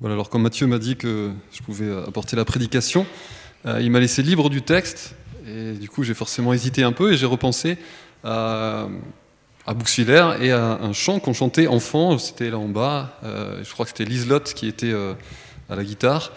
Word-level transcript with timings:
Voilà, 0.00 0.12
alors 0.12 0.28
quand 0.28 0.38
Mathieu 0.38 0.66
m'a 0.66 0.78
dit 0.78 0.96
que 0.96 1.30
je 1.50 1.62
pouvais 1.62 1.90
apporter 2.06 2.36
la 2.36 2.44
prédication, 2.44 3.06
euh, 3.64 3.80
il 3.80 3.90
m'a 3.90 3.98
laissé 3.98 4.22
libre 4.22 4.50
du 4.50 4.60
texte, 4.60 5.14
et 5.48 5.72
du 5.72 5.88
coup 5.88 6.02
j'ai 6.02 6.12
forcément 6.12 6.52
hésité 6.52 6.82
un 6.82 6.92
peu, 6.92 7.14
et 7.14 7.16
j'ai 7.16 7.24
repensé 7.24 7.78
à, 8.22 8.88
à 9.66 9.74
et 10.42 10.50
à 10.50 10.78
un 10.82 10.92
chant 10.92 11.18
qu'on 11.18 11.32
chantait 11.32 11.66
enfant, 11.66 12.18
c'était 12.18 12.50
là 12.50 12.58
en 12.58 12.68
bas, 12.68 13.18
euh, 13.24 13.64
je 13.64 13.72
crois 13.72 13.86
que 13.86 13.92
c'était 13.92 14.04
Liselotte 14.04 14.52
qui 14.52 14.68
était 14.68 14.92
euh, 14.92 15.14
à 15.70 15.76
la 15.76 15.82
guitare. 15.82 16.32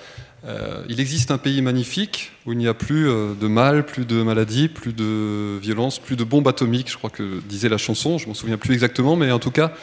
il 0.88 1.02
existe 1.02 1.30
un 1.30 1.38
pays 1.38 1.62
magnifique 1.62 2.32
où 2.46 2.54
il 2.54 2.60
n'y 2.60 2.68
a 2.70 2.74
plus 2.74 3.08
de 3.08 3.48
mal, 3.48 3.86
plus 3.86 4.06
de 4.06 4.24
maladies, 4.24 4.70
plus 4.70 4.94
de 4.94 5.60
violence, 5.62 6.00
plus 6.00 6.16
de 6.16 6.24
bombes 6.24 6.48
atomiques, 6.48 6.90
je 6.90 6.98
crois 6.98 7.10
que 7.10 7.42
disait 7.42 7.68
la 7.68 7.78
chanson, 7.78 8.18
je 8.18 8.28
m'en 8.28 8.34
souviens 8.34 8.58
plus 8.58 8.74
exactement, 8.74 9.18
mais 9.18 9.34
en 9.34 9.40
tout 9.40 9.52
cas, 9.52 9.74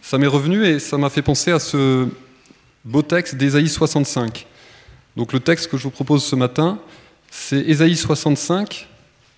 ça 0.00 0.16
m'est 0.16 0.26
revenu 0.26 0.64
et 0.64 0.78
ça 0.78 0.96
m'a 0.96 1.10
fait 1.10 1.20
penser 1.20 1.50
à 1.50 1.58
ce 1.58 2.08
beau 2.84 3.02
texte 3.02 3.34
d'Ésaïe 3.34 3.68
65. 3.68 4.46
Donc 5.16 5.32
le 5.32 5.40
texte 5.40 5.70
que 5.70 5.76
je 5.76 5.84
vous 5.84 5.90
propose 5.90 6.24
ce 6.24 6.36
matin, 6.36 6.78
c'est 7.30 7.60
Ésaïe 7.60 7.96
65, 7.96 8.88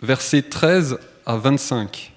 versets 0.03 0.43
13 0.43 0.99
à 1.27 1.37
25. 1.37 2.13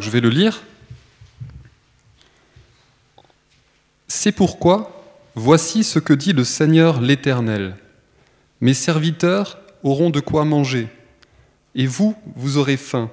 je 0.00 0.10
vais 0.10 0.20
le 0.20 0.28
lire. 0.28 0.62
C'est 4.06 4.32
pourquoi, 4.32 5.04
voici 5.34 5.84
ce 5.84 5.98
que 5.98 6.12
dit 6.12 6.32
le 6.32 6.44
Seigneur 6.44 7.00
l'Éternel. 7.00 7.76
Mes 8.60 8.74
serviteurs 8.74 9.58
auront 9.82 10.10
de 10.10 10.20
quoi 10.20 10.44
manger, 10.44 10.88
et 11.74 11.86
vous, 11.86 12.16
vous 12.34 12.56
aurez 12.56 12.76
faim. 12.76 13.10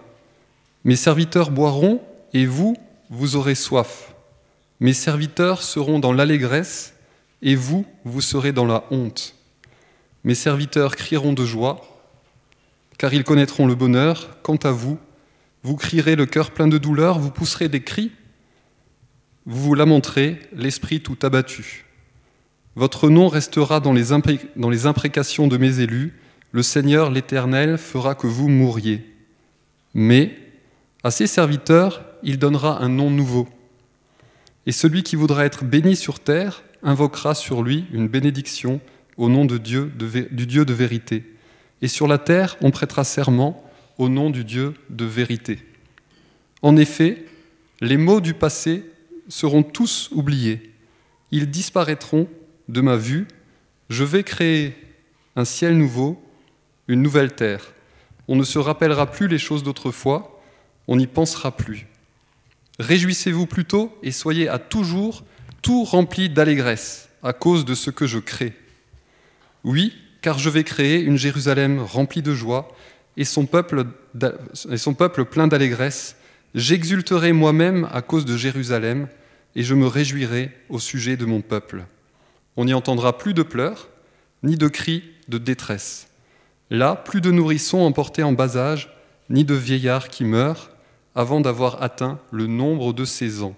Mes 0.83 0.95
serviteurs 0.95 1.51
boiront, 1.51 2.01
et 2.35 2.45
vous, 2.45 2.75
vous 3.09 3.37
aurez 3.37 3.55
soif. 3.55 4.13
Mes 4.81 4.91
serviteurs 4.91 5.63
seront 5.63 5.99
dans 5.99 6.11
l'allégresse, 6.11 6.93
et 7.41 7.55
vous, 7.55 7.85
vous 8.03 8.19
serez 8.19 8.51
dans 8.51 8.65
la 8.65 8.83
honte. 8.91 9.35
Mes 10.25 10.35
serviteurs 10.35 10.97
crieront 10.97 11.31
de 11.31 11.45
joie, 11.45 11.81
car 12.97 13.13
ils 13.13 13.23
connaîtront 13.23 13.67
le 13.67 13.75
bonheur. 13.75 14.37
Quant 14.43 14.57
à 14.57 14.71
vous, 14.71 14.99
vous 15.63 15.77
crierez 15.77 16.17
le 16.17 16.25
cœur 16.25 16.51
plein 16.51 16.67
de 16.67 16.77
douleur, 16.77 17.19
vous 17.19 17.31
pousserez 17.31 17.69
des 17.69 17.81
cris, 17.81 18.11
vous 19.45 19.61
vous 19.61 19.73
lamenterez, 19.73 20.37
l'esprit 20.53 20.99
tout 20.99 21.17
abattu. 21.21 21.85
Votre 22.75 23.09
nom 23.09 23.29
restera 23.29 23.79
dans 23.79 23.93
les, 23.93 24.11
imprécations 24.11 25.47
de 25.47 25.55
mes 25.55 25.79
élus, 25.79 26.19
le 26.51 26.63
Seigneur 26.63 27.11
l'Éternel 27.11 27.77
fera 27.77 28.13
que 28.13 28.27
vous 28.27 28.49
mouriez. 28.49 29.09
Mais 29.93 30.35
à 31.05 31.11
ses 31.11 31.27
serviteurs, 31.27 32.01
il 32.25 32.39
donnera 32.39 32.81
un 32.81 32.89
nom 32.89 33.09
nouveau. 33.09 33.47
Et 34.65 34.71
celui 34.71 35.03
qui 35.03 35.15
voudra 35.15 35.45
être 35.45 35.63
béni 35.63 35.95
sur 35.95 36.19
terre 36.19 36.63
invoquera 36.83 37.35
sur 37.35 37.63
lui 37.63 37.85
une 37.93 38.07
bénédiction 38.07 38.81
au 39.15 39.29
nom 39.29 39.45
de 39.45 39.57
Dieu, 39.57 39.91
du 40.31 40.45
Dieu 40.47 40.65
de 40.65 40.73
vérité. 40.73 41.23
Et 41.81 41.87
sur 41.87 42.07
la 42.07 42.17
terre, 42.17 42.57
on 42.61 42.71
prêtera 42.71 43.03
serment 43.03 43.63
au 43.97 44.09
nom 44.09 44.31
du 44.31 44.43
Dieu 44.43 44.73
de 44.89 45.05
vérité. 45.05 45.59
En 46.63 46.75
effet, 46.77 47.23
les 47.79 47.97
mots 47.97 48.21
du 48.21 48.33
passé 48.33 48.83
seront 49.29 49.63
tous 49.63 50.09
oubliés. 50.11 50.73
Ils 51.31 51.49
disparaîtront 51.49 52.27
de 52.69 52.81
ma 52.81 52.97
vue. 52.97 53.27
Je 53.89 54.03
vais 54.03 54.23
créer 54.23 54.73
un 55.35 55.45
ciel 55.45 55.77
nouveau, 55.77 56.21
une 56.87 57.03
nouvelle 57.03 57.35
terre. 57.35 57.73
On 58.27 58.35
ne 58.35 58.43
se 58.43 58.57
rappellera 58.57 59.11
plus 59.11 59.27
les 59.27 59.37
choses 59.37 59.61
d'autrefois, 59.61 60.41
on 60.87 60.95
n'y 60.95 61.07
pensera 61.07 61.55
plus. 61.55 61.85
Réjouissez-vous 62.79 63.45
plutôt 63.45 63.97
et 64.03 64.11
soyez 64.11 64.49
à 64.49 64.59
toujours 64.59 65.23
tout 65.61 65.83
rempli 65.83 66.29
d'allégresse 66.29 67.09
à 67.23 67.33
cause 67.33 67.65
de 67.65 67.73
ce 67.73 67.89
que 67.89 68.05
je 68.05 68.19
crée. 68.19 68.53
Oui, 69.63 69.93
car 70.21 70.37
je 70.37 70.49
vais 70.49 70.63
créer 70.63 71.01
une 71.01 71.17
Jérusalem 71.17 71.79
remplie 71.79 72.21
de 72.21 72.33
joie 72.33 72.75
et 73.17 73.25
son 73.25 73.45
peuple, 73.45 73.85
et 74.69 74.77
son 74.77 74.93
peuple 74.93 75.25
plein 75.25 75.47
d'allégresse. 75.47 76.17
J'exulterai 76.53 77.31
moi-même 77.31 77.87
à 77.91 78.01
cause 78.01 78.25
de 78.25 78.37
Jérusalem 78.37 79.07
et 79.55 79.63
je 79.63 79.73
me 79.73 79.87
réjouirai 79.87 80.51
au 80.69 80.79
sujet 80.79 81.17
de 81.17 81.25
mon 81.25 81.41
peuple. 81.41 81.85
On 82.57 82.65
n'y 82.65 82.73
entendra 82.73 83.17
plus 83.17 83.33
de 83.33 83.43
pleurs, 83.43 83.89
ni 84.43 84.57
de 84.57 84.67
cris 84.67 85.03
de 85.27 85.37
détresse. 85.37 86.07
Là, 86.69 86.95
plus 86.95 87.21
de 87.21 87.31
nourrissons 87.31 87.79
emportés 87.79 88.23
en 88.23 88.33
bas 88.33 88.57
âge, 88.57 88.95
ni 89.29 89.45
de 89.45 89.55
vieillards 89.55 90.09
qui 90.09 90.23
meurent, 90.23 90.69
avant 91.15 91.41
d'avoir 91.41 91.81
atteint 91.81 92.19
le 92.31 92.45
nombre 92.45 92.93
de 92.93 93.05
ses 93.05 93.41
ans. 93.41 93.55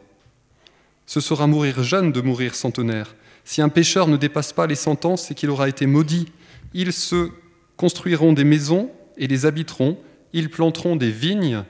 Ce 1.06 1.19
sera 1.19 1.47
mourir 1.47 1.84
jeune 1.84 2.12
de 2.12 2.22
mourir 2.22 2.56
centenaire. 2.56 3.16
Si 3.44 3.62
un 3.62 3.69
pécheur 3.69 4.07
ne 4.07 4.18
dépasse 4.18 4.53
pas 4.53 4.68
les 4.68 4.75
cent 4.75 5.06
ans, 5.06 5.18
c'est 5.18 5.34
qu'il 5.34 5.50
aura 5.50 5.68
été 5.68 5.85
maudit. 5.85 6.31
Ils 6.73 6.94
se 6.94 7.29
construiront 7.78 8.34
des 8.34 8.44
maisons 8.44 8.91
et 9.18 9.28
les 9.28 9.45
habiteront, 9.45 9.97
ils 10.34 10.50
planteront 10.50 10.95
des 10.95 11.12
vignes 11.12 11.63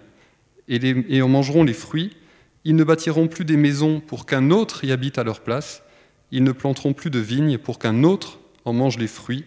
et, 0.67 0.79
et 1.09 1.21
en 1.21 1.29
mangeront 1.29 1.63
les 1.63 1.73
fruits. 1.73 2.17
Ils 2.65 2.75
ne 2.75 2.83
bâtiront 2.83 3.27
plus 3.27 3.45
des 3.45 3.57
maisons 3.57 4.01
pour 4.01 4.25
qu'un 4.25 4.51
autre 4.51 4.83
y 4.83 4.91
habite 4.91 5.17
à 5.17 5.23
leur 5.23 5.41
place. 5.41 5.83
Ils 6.31 6.43
ne 6.43 6.51
planteront 6.51 6.93
plus 6.93 7.09
de 7.09 7.19
vignes 7.19 7.57
pour 7.57 7.79
qu'un 7.79 8.03
autre 8.03 8.39
en 8.65 8.73
mange 8.73 8.97
les 8.97 9.07
fruits, 9.07 9.45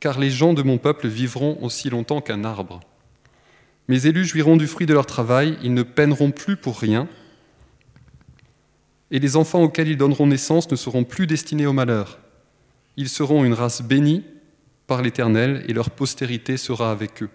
car 0.00 0.18
les 0.18 0.30
gens 0.30 0.54
de 0.54 0.62
mon 0.62 0.78
peuple 0.78 1.08
vivront 1.08 1.58
aussi 1.60 1.90
longtemps 1.90 2.22
qu'un 2.22 2.44
arbre. 2.44 2.80
Mes 3.88 4.06
élus 4.06 4.24
jouiront 4.24 4.56
du 4.56 4.66
fruit 4.66 4.86
de 4.86 4.94
leur 4.94 5.06
travail, 5.06 5.58
ils 5.62 5.74
ne 5.74 5.82
peineront 5.82 6.30
plus 6.30 6.56
pour 6.56 6.78
rien, 6.78 7.08
et 9.10 9.18
les 9.18 9.36
enfants 9.36 9.62
auxquels 9.62 9.88
ils 9.88 9.96
donneront 9.96 10.26
naissance 10.26 10.70
ne 10.70 10.76
seront 10.76 11.04
plus 11.04 11.26
destinés 11.26 11.66
au 11.66 11.72
malheur. 11.72 12.18
Ils 12.96 13.08
seront 13.08 13.44
une 13.44 13.52
race 13.52 13.82
bénie 13.82 14.24
par 14.86 15.02
l'Éternel, 15.02 15.64
et 15.68 15.72
leur 15.72 15.90
postérité 15.90 16.56
sera 16.56 16.90
avec 16.90 17.22
eux. 17.22 17.30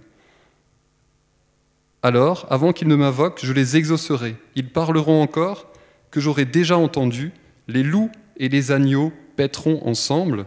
Alors, 2.02 2.48
avant 2.50 2.74
qu'ils 2.74 2.88
ne 2.88 2.96
m'invoquent, 2.96 3.44
je 3.44 3.54
les 3.54 3.78
exaucerai. 3.78 4.36
Ils 4.56 4.70
parleront 4.70 5.22
encore 5.22 5.72
que 6.12 6.20
j'aurai 6.20 6.46
déjà 6.46 6.78
entendu. 6.78 7.32
Les 7.68 7.84
loups 7.84 8.12
et 8.38 8.50
les 8.50 8.72
agneaux 8.72 9.12
paîtront 9.36 9.86
ensemble. 9.86 10.46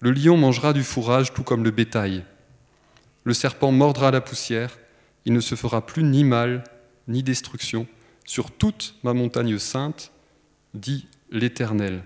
Le 0.00 0.10
lion 0.10 0.36
mangera 0.36 0.72
du 0.72 0.82
fourrage 0.82 1.32
tout 1.32 1.42
comme 1.42 1.62
le 1.62 1.70
bétail. 1.70 2.24
Le 3.24 3.34
serpent 3.34 3.70
mordra 3.70 4.10
la 4.10 4.20
poussière 4.20 4.78
il 5.24 5.32
ne 5.32 5.40
se 5.40 5.54
fera 5.54 5.84
plus 5.84 6.02
ni 6.02 6.24
mal, 6.24 6.64
ni 7.08 7.22
destruction 7.22 7.86
sur 8.24 8.50
toute 8.50 8.94
ma 9.02 9.12
montagne 9.12 9.58
sainte, 9.58 10.12
dit 10.72 11.06
l'Éternel. 11.30 12.02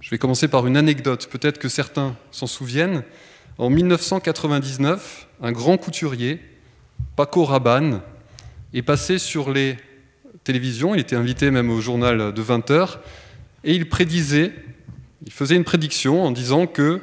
Je 0.00 0.10
vais 0.10 0.18
commencer 0.18 0.48
par 0.48 0.66
une 0.66 0.76
anecdote, 0.76 1.28
peut-être 1.30 1.58
que 1.58 1.68
certains 1.68 2.16
s'en 2.30 2.46
souviennent. 2.46 3.04
En 3.58 3.70
1999, 3.70 5.28
un 5.40 5.52
grand 5.52 5.78
couturier, 5.78 6.40
Paco 7.16 7.44
Rabanne, 7.44 8.02
est 8.74 8.82
passé 8.82 9.18
sur 9.18 9.52
les 9.52 9.76
télévisions, 10.44 10.94
il 10.94 11.00
était 11.00 11.16
invité 11.16 11.50
même 11.50 11.70
au 11.70 11.80
journal 11.80 12.32
de 12.32 12.42
20 12.42 12.70
heures, 12.70 13.00
et 13.64 13.74
il 13.74 13.88
prédisait, 13.88 14.52
il 15.24 15.32
faisait 15.32 15.56
une 15.56 15.64
prédiction 15.64 16.24
en 16.24 16.30
disant 16.30 16.66
que 16.66 17.00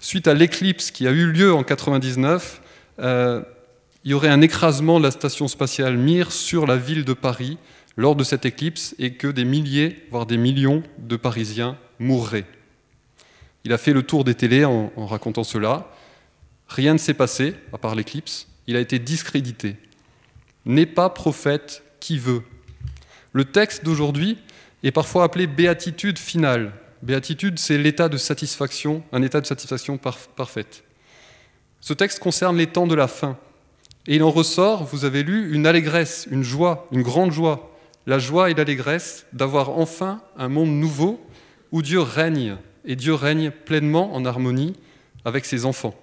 suite 0.00 0.26
à 0.26 0.34
l'éclipse 0.34 0.90
qui 0.90 1.06
a 1.06 1.10
eu 1.12 1.30
lieu 1.30 1.52
en 1.52 1.62
99, 1.62 2.60
euh, 2.98 3.42
il 4.02 4.10
y 4.10 4.14
aurait 4.14 4.28
un 4.28 4.40
écrasement 4.40 4.98
de 4.98 5.04
la 5.04 5.10
station 5.10 5.46
spatiale 5.46 5.96
Mir 5.96 6.32
sur 6.32 6.66
la 6.66 6.76
ville 6.76 7.04
de 7.04 7.12
Paris 7.12 7.58
lors 7.96 8.16
de 8.16 8.24
cette 8.24 8.46
éclipse 8.46 8.94
et 8.98 9.12
que 9.12 9.28
des 9.28 9.44
milliers, 9.44 10.06
voire 10.10 10.26
des 10.26 10.38
millions 10.38 10.82
de 10.98 11.16
Parisiens 11.16 11.76
mourraient. 11.98 12.46
Il 13.64 13.74
a 13.74 13.78
fait 13.78 13.92
le 13.92 14.02
tour 14.02 14.24
des 14.24 14.34
télés 14.34 14.64
en, 14.64 14.90
en 14.96 15.06
racontant 15.06 15.44
cela. 15.44 15.92
Rien 16.66 16.94
ne 16.94 16.98
s'est 16.98 17.14
passé, 17.14 17.54
à 17.74 17.78
part 17.78 17.94
l'éclipse. 17.94 18.48
Il 18.66 18.76
a 18.76 18.80
été 18.80 18.98
discrédité. 18.98 19.76
N'est 20.64 20.86
pas 20.86 21.10
prophète 21.10 21.82
qui 22.00 22.16
veut. 22.16 22.42
Le 23.32 23.44
texte 23.44 23.84
d'aujourd'hui 23.84 24.38
est 24.82 24.92
parfois 24.92 25.24
appelé 25.24 25.46
béatitude 25.46 26.18
finale, 26.18 26.72
Béatitude, 27.02 27.58
c'est 27.58 27.78
l'état 27.78 28.08
de 28.08 28.16
satisfaction, 28.16 29.02
un 29.12 29.22
état 29.22 29.40
de 29.40 29.46
satisfaction 29.46 29.98
parfaite. 29.98 30.84
Ce 31.80 31.94
texte 31.94 32.18
concerne 32.18 32.56
les 32.56 32.66
temps 32.66 32.86
de 32.86 32.94
la 32.94 33.08
fin. 33.08 33.38
Et 34.06 34.16
il 34.16 34.22
en 34.22 34.30
ressort, 34.30 34.84
vous 34.84 35.04
avez 35.04 35.22
lu, 35.22 35.54
une 35.54 35.66
allégresse, 35.66 36.28
une 36.30 36.42
joie, 36.42 36.88
une 36.92 37.02
grande 37.02 37.32
joie. 37.32 37.74
La 38.06 38.18
joie 38.18 38.50
et 38.50 38.54
l'allégresse 38.54 39.26
d'avoir 39.32 39.78
enfin 39.78 40.20
un 40.36 40.48
monde 40.48 40.70
nouveau 40.70 41.24
où 41.72 41.82
Dieu 41.82 42.00
règne, 42.00 42.56
et 42.84 42.96
Dieu 42.96 43.14
règne 43.14 43.50
pleinement 43.50 44.14
en 44.14 44.24
harmonie 44.24 44.74
avec 45.24 45.44
ses 45.44 45.64
enfants. 45.64 45.94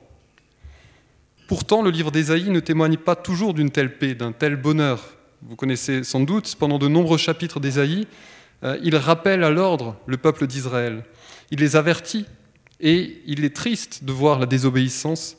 Pourtant, 1.48 1.82
le 1.82 1.92
livre 1.92 2.12
d'Ésaïe 2.12 2.50
ne 2.50 2.60
témoigne 2.60 2.98
pas 2.98 3.16
toujours 3.16 3.54
d'une 3.54 3.72
telle 3.72 3.98
paix, 3.98 4.16
d'un 4.16 4.32
tel 4.32 4.56
bonheur. 4.56 5.16
Vous 5.44 5.56
connaissez 5.56 6.04
sans 6.04 6.20
doute, 6.20 6.56
pendant 6.60 6.78
de 6.78 6.88
nombreux 6.88 7.18
chapitres 7.18 7.60
d'Ésaïe, 7.60 8.08
il 8.64 8.96
rappelle 8.96 9.44
à 9.44 9.50
l'ordre 9.50 9.96
le 10.06 10.18
peuple 10.18 10.48
d'Israël. 10.48 11.04
Il 11.52 11.60
les 11.60 11.76
avertit 11.76 12.26
et 12.80 13.22
il 13.26 13.44
est 13.46 13.56
triste 13.56 14.04
de 14.04 14.12
voir 14.12 14.40
la 14.40 14.46
désobéissance 14.46 15.38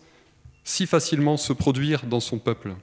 si 0.65 0.87
facilement 0.87 1.37
se 1.37 1.53
produire 1.53 2.07
dans 2.07 2.21
son 2.21 2.39
peuple. 2.39 2.75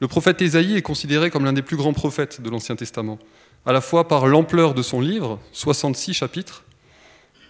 Le 0.00 0.08
prophète 0.08 0.40
Ésaïe 0.40 0.76
est 0.76 0.82
considéré 0.82 1.30
comme 1.30 1.44
l'un 1.44 1.52
des 1.52 1.62
plus 1.62 1.76
grands 1.76 1.92
prophètes 1.92 2.40
de 2.40 2.48
l'Ancien 2.50 2.76
Testament, 2.76 3.18
à 3.66 3.72
la 3.72 3.80
fois 3.80 4.08
par 4.08 4.26
l'ampleur 4.26 4.74
de 4.74 4.82
son 4.82 5.00
livre, 5.00 5.38
66 5.52 6.14
chapitres, 6.14 6.64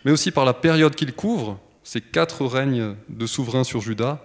mais 0.04 0.10
aussi 0.10 0.30
par 0.30 0.44
la 0.44 0.54
période 0.54 0.94
qu'il 0.94 1.12
couvre, 1.12 1.60
ces 1.84 2.00
quatre 2.00 2.44
règnes 2.44 2.94
de 3.08 3.26
souverains 3.26 3.64
sur 3.64 3.80
Juda, 3.80 4.24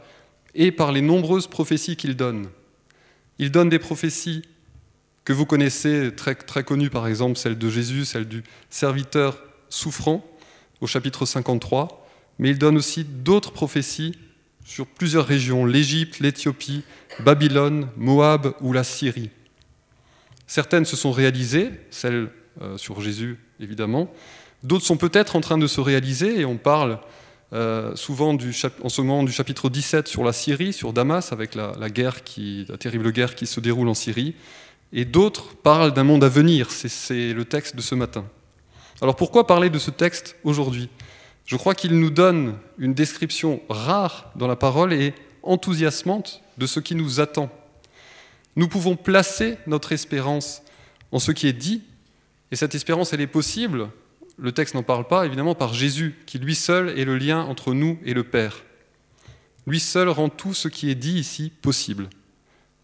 et 0.55 0.71
par 0.71 0.91
les 0.91 1.01
nombreuses 1.01 1.47
prophéties 1.47 1.97
qu'il 1.97 2.15
donne. 2.15 2.47
Il 3.37 3.51
donne 3.51 3.69
des 3.69 3.79
prophéties 3.79 4.43
que 5.25 5.33
vous 5.33 5.45
connaissez, 5.45 6.13
très, 6.15 6.35
très 6.35 6.63
connues 6.63 6.89
par 6.89 7.07
exemple, 7.07 7.37
celle 7.37 7.57
de 7.57 7.69
Jésus, 7.69 8.05
celle 8.05 8.27
du 8.27 8.43
serviteur 8.69 9.41
souffrant, 9.69 10.25
au 10.81 10.87
chapitre 10.87 11.25
53, 11.25 12.07
mais 12.37 12.51
il 12.51 12.59
donne 12.59 12.77
aussi 12.77 13.03
d'autres 13.03 13.51
prophéties 13.51 14.17
sur 14.63 14.85
plusieurs 14.87 15.25
régions, 15.25 15.65
l'Égypte, 15.65 16.19
l'Éthiopie, 16.19 16.83
Babylone, 17.19 17.87
Moab 17.97 18.53
ou 18.61 18.73
la 18.73 18.83
Syrie. 18.83 19.29
Certaines 20.47 20.85
se 20.85 20.95
sont 20.95 21.11
réalisées, 21.11 21.71
celles 21.89 22.29
euh, 22.61 22.77
sur 22.77 23.01
Jésus 23.01 23.39
évidemment, 23.59 24.13
d'autres 24.63 24.85
sont 24.85 24.97
peut-être 24.97 25.35
en 25.35 25.41
train 25.41 25.57
de 25.57 25.67
se 25.67 25.81
réaliser, 25.81 26.39
et 26.39 26.45
on 26.45 26.57
parle 26.57 26.99
euh, 27.53 27.95
souvent 27.95 28.37
en 28.83 28.89
ce 28.89 29.01
moment 29.01 29.23
du 29.23 29.31
chapitre 29.31 29.69
17 29.69 30.07
sur 30.07 30.23
la 30.23 30.33
Syrie, 30.33 30.73
sur 30.73 30.93
Damas, 30.93 31.31
avec 31.31 31.55
la, 31.55 31.89
guerre 31.89 32.23
qui, 32.23 32.65
la 32.69 32.77
terrible 32.77 33.11
guerre 33.11 33.35
qui 33.35 33.45
se 33.45 33.59
déroule 33.59 33.87
en 33.87 33.93
Syrie, 33.93 34.35
et 34.95 35.05
d'autres 35.05 35.55
parlent 35.57 35.93
d'un 35.93 36.05
monde 36.05 36.23
à 36.23 36.29
venir, 36.29 36.71
c'est 36.71 37.33
le 37.33 37.43
texte 37.45 37.75
de 37.75 37.81
ce 37.81 37.93
matin. 37.93 38.25
Alors 39.01 39.17
pourquoi 39.17 39.45
parler 39.45 39.69
de 39.69 39.77
ce 39.77 39.91
texte 39.91 40.37
aujourd'hui? 40.45 40.89
Je 41.45 41.57
crois 41.57 41.75
qu'il 41.75 41.99
nous 41.99 42.09
donne 42.09 42.57
une 42.79 42.93
description 42.93 43.61
rare 43.69 44.31
dans 44.37 44.47
la 44.47 44.55
parole 44.55 44.93
et 44.93 45.13
enthousiasmante 45.43 46.41
de 46.57 46.65
ce 46.65 46.79
qui 46.79 46.95
nous 46.95 47.19
attend. 47.19 47.51
Nous 48.55 48.69
pouvons 48.69 48.95
placer 48.95 49.57
notre 49.67 49.91
espérance 49.91 50.63
en 51.11 51.19
ce 51.19 51.33
qui 51.33 51.47
est 51.47 51.53
dit, 51.53 51.83
et 52.51 52.55
cette 52.55 52.73
espérance, 52.73 53.11
elle 53.11 53.21
est 53.21 53.27
possible, 53.27 53.89
le 54.37 54.53
texte 54.53 54.75
n'en 54.75 54.83
parle 54.83 55.07
pas, 55.07 55.25
évidemment, 55.25 55.55
par 55.55 55.73
Jésus, 55.73 56.15
qui 56.25 56.39
lui 56.39 56.55
seul 56.55 56.97
est 56.97 57.05
le 57.05 57.17
lien 57.17 57.41
entre 57.41 57.73
nous 57.73 57.99
et 58.05 58.13
le 58.13 58.23
Père. 58.23 58.63
Lui 59.67 59.81
seul 59.81 60.07
rend 60.07 60.29
tout 60.29 60.53
ce 60.53 60.69
qui 60.69 60.89
est 60.89 60.95
dit 60.95 61.19
ici 61.19 61.51
possible. 61.61 62.09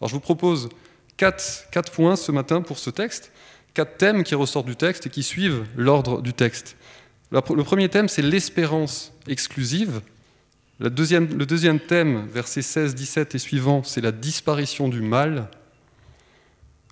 Alors 0.00 0.08
je 0.08 0.14
vous 0.14 0.20
propose 0.20 0.68
quatre, 1.16 1.90
points 1.92 2.16
ce 2.16 2.32
matin 2.32 2.62
pour 2.62 2.78
ce 2.78 2.90
texte, 2.90 3.32
quatre 3.74 3.96
thèmes 3.96 4.24
qui 4.24 4.34
ressortent 4.34 4.66
du 4.66 4.76
texte 4.76 5.06
et 5.06 5.10
qui 5.10 5.22
suivent 5.22 5.64
l'ordre 5.76 6.22
du 6.22 6.32
texte. 6.32 6.76
Le 7.30 7.40
premier 7.40 7.88
thème, 7.88 8.08
c'est 8.08 8.22
l'espérance 8.22 9.12
exclusive. 9.26 10.02
Le 10.78 10.90
deuxième, 10.90 11.80
thème, 11.80 12.26
versets 12.26 12.62
16, 12.62 12.94
17 12.94 13.34
et 13.34 13.38
suivants, 13.38 13.82
c'est 13.84 14.00
la 14.00 14.12
disparition 14.12 14.88
du 14.88 15.00
mal. 15.00 15.48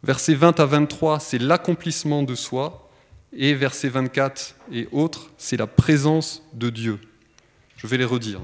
Versets 0.03 0.35
20 0.35 0.61
à 0.61 0.67
23, 0.67 1.21
c'est 1.21 1.39
l'accomplissement 1.39 2.23
de 2.23 2.35
soi. 2.35 2.89
Et 3.33 3.55
versets 3.55 3.89
24 3.89 4.57
et 4.73 4.89
autres, 4.93 5.31
c'est 5.39 5.57
la 5.57 5.67
présence 5.67 6.43
de 6.53 6.71
Dieu. 6.71 6.99
Je 7.77 7.87
vais 7.87 7.97
les 7.97 8.05
redire. 8.05 8.41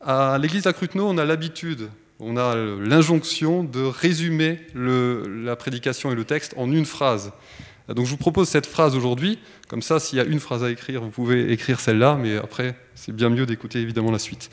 À 0.00 0.38
l'église 0.38 0.66
à 0.66 0.72
on 0.96 1.18
a 1.18 1.24
l'habitude, 1.24 1.88
on 2.22 2.36
a 2.36 2.54
l'injonction 2.54 3.64
de 3.64 3.82
résumer 3.82 4.60
la 4.74 5.56
prédication 5.56 6.12
et 6.12 6.14
le 6.14 6.24
texte 6.24 6.54
en 6.56 6.70
une 6.70 6.86
phrase. 6.86 7.32
Donc 7.88 8.06
je 8.06 8.10
vous 8.10 8.16
propose 8.16 8.48
cette 8.48 8.66
phrase 8.66 8.94
aujourd'hui, 8.94 9.40
comme 9.68 9.82
ça 9.82 9.98
s'il 9.98 10.18
y 10.18 10.20
a 10.20 10.24
une 10.24 10.38
phrase 10.38 10.62
à 10.62 10.70
écrire, 10.70 11.02
vous 11.02 11.10
pouvez 11.10 11.52
écrire 11.52 11.80
celle-là, 11.80 12.16
mais 12.20 12.36
après 12.36 12.76
c'est 12.94 13.14
bien 13.14 13.28
mieux 13.28 13.44
d'écouter 13.44 13.80
évidemment 13.80 14.12
la 14.12 14.20
suite. 14.20 14.50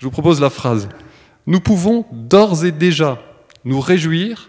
Je 0.00 0.06
vous 0.06 0.10
propose 0.10 0.40
la 0.40 0.48
phrase. 0.48 0.88
Nous 1.46 1.60
pouvons 1.60 2.06
d'ores 2.12 2.64
et 2.64 2.72
déjà 2.72 3.22
nous 3.64 3.80
réjouir 3.80 4.48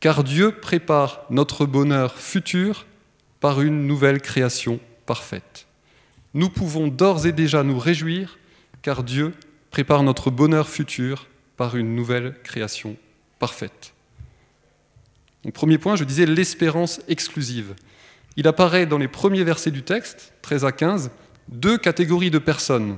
car 0.00 0.24
Dieu 0.24 0.52
prépare 0.52 1.26
notre 1.28 1.66
bonheur 1.66 2.16
futur 2.16 2.86
par 3.40 3.60
une 3.60 3.86
nouvelle 3.86 4.22
création 4.22 4.80
parfaite. 5.04 5.66
Nous 6.32 6.48
pouvons 6.48 6.88
d'ores 6.88 7.26
et 7.26 7.32
déjà 7.32 7.62
nous 7.62 7.78
réjouir 7.78 8.38
car 8.80 9.04
Dieu 9.04 9.34
prépare 9.70 10.02
notre 10.02 10.30
bonheur 10.30 10.68
futur 10.68 11.26
par 11.60 11.76
une 11.76 11.94
nouvelle 11.94 12.36
création 12.42 12.96
parfaite. 13.38 13.92
Premier 15.52 15.76
point, 15.76 15.94
je 15.94 16.04
disais 16.04 16.24
l'espérance 16.24 17.02
exclusive. 17.06 17.74
Il 18.38 18.48
apparaît 18.48 18.86
dans 18.86 18.96
les 18.96 19.08
premiers 19.08 19.44
versets 19.44 19.70
du 19.70 19.82
texte, 19.82 20.32
13 20.40 20.64
à 20.64 20.72
15, 20.72 21.10
deux 21.48 21.76
catégories 21.76 22.30
de 22.30 22.38
personnes. 22.38 22.96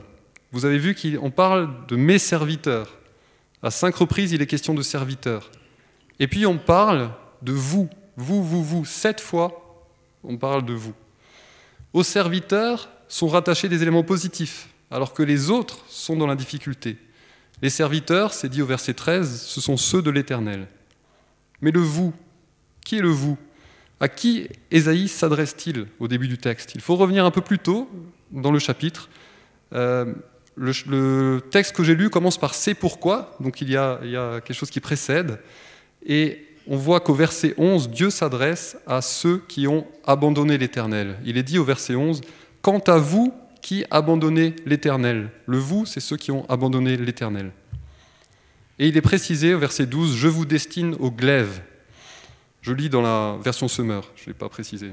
Vous 0.53 0.64
avez 0.64 0.79
vu 0.79 0.94
qu'on 0.94 1.32
parle 1.32 1.70
de 1.88 1.97
mes 1.97 2.20
serviteurs. 2.20 3.00
À 3.64 3.73
cinq 3.73 3.97
reprises, 3.97 4.31
il 4.31 4.41
est 4.41 4.47
question 4.47 4.75
de 4.75 4.82
serviteurs. 4.82 5.50
Et 6.20 6.29
puis 6.29 6.47
on 6.47 6.56
parle 6.56 7.11
de 7.43 7.50
vous, 7.50 7.91
vous, 8.17 8.44
vous, 8.44 8.62
vous. 8.62 8.85
Sept 8.85 9.20
fois, 9.20 9.91
on 10.23 10.37
parle 10.37 10.64
de 10.64 10.75
vous. 10.75 10.94
Aux 11.93 12.05
serviteurs 12.05 12.91
sont 13.09 13.26
rattachés 13.26 13.69
des 13.69 13.82
éléments 13.82 14.05
positifs, 14.05 14.69
alors 14.88 15.14
que 15.14 15.25
les 15.25 15.50
autres 15.50 15.85
sont 15.88 16.14
dans 16.14 16.29
la 16.29 16.37
difficulté. 16.37 16.97
Les 17.62 17.70
serviteurs, 17.70 18.35
c'est 18.35 18.49
dit 18.49 18.61
au 18.61 18.67
verset 18.67 18.93
13, 18.93 19.41
ce 19.41 19.61
sont 19.61 19.76
ceux 19.76 20.03
de 20.03 20.11
l'Éternel. 20.11 20.67
Mais 21.61 21.70
le 21.70 21.81
vous, 21.81 22.12
qui 22.85 22.99
est 22.99 23.00
le 23.00 23.09
vous? 23.09 23.38
À 24.00 24.09
qui 24.09 24.49
Ésaïe 24.73 25.06
s'adresse-t-il 25.06 25.87
au 26.00 26.09
début 26.09 26.26
du 26.26 26.38
texte? 26.38 26.75
Il 26.75 26.81
faut 26.81 26.97
revenir 26.97 27.25
un 27.25 27.31
peu 27.31 27.41
plus 27.41 27.61
tôt 27.61 27.88
dans 28.32 28.50
le 28.50 28.59
chapitre. 28.59 29.09
Euh, 29.73 30.12
le, 30.56 31.41
texte 31.53 31.76
que 31.76 31.85
j'ai 31.85 31.94
lu 31.94 32.11
commence 32.11 32.37
par 32.37 32.55
C'est 32.55 32.75
pourquoi, 32.75 33.37
donc 33.38 33.61
il 33.61 33.70
y, 33.70 33.76
a, 33.76 34.00
il 34.03 34.11
y 34.11 34.17
a 34.17 34.41
quelque 34.41 34.56
chose 34.56 34.70
qui 34.70 34.81
précède. 34.81 35.38
Et 36.05 36.44
on 36.67 36.76
voit 36.76 36.99
qu'au 36.99 37.14
verset 37.14 37.55
11, 37.59 37.91
Dieu 37.91 38.11
s'adresse 38.11 38.76
à 38.88 39.03
ceux 39.03 39.41
qui 39.49 39.69
ont 39.69 39.87
abandonné 40.05 40.59
l'Éternel. 40.59 41.17
Il 41.25 41.38
est 41.38 41.44
dit 41.44 41.61
au 41.61 41.64
verset 41.64 41.94
11, 41.94 42.23
Quant 42.61 42.81
à 42.81 42.99
vous 42.99 43.32
qui 43.62 43.85
abandonnez 43.91 44.56
l'Éternel. 44.67 45.31
Le 45.47 45.56
vous, 45.56 45.87
c'est 45.87 46.00
ceux 46.00 46.17
qui 46.17 46.31
ont 46.31 46.44
abandonné 46.50 46.97
l'Éternel. 46.97 47.53
Et 48.79 48.88
il 48.88 48.97
est 48.97 49.03
précisé 49.03 49.55
au 49.55 49.59
verset 49.59 49.87
12, 49.87 50.17
Je 50.17 50.29
vous 50.29 50.44
destine 50.44 50.97
au 50.99 51.11
glaive. 51.11 51.62
Je 52.61 52.73
lis 52.73 52.91
dans 52.91 53.03
la 53.03 53.38
version 53.43 53.69
Semeur, 53.69 54.11
je 54.17 54.23
ne 54.23 54.26
l'ai 54.29 54.35
pas 54.35 54.49
précisé. 54.49 54.91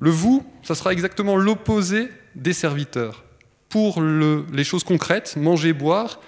Le 0.00 0.10
vous, 0.10 0.46
ça 0.62 0.74
sera 0.74 0.92
exactement 0.92 1.36
l'opposé 1.36 2.08
des 2.34 2.52
serviteurs. 2.52 3.24
Pour 3.68 4.00
les 4.00 4.64
choses 4.64 4.84
concrètes, 4.84 5.36
manger, 5.36 5.72
boire, 5.72 6.20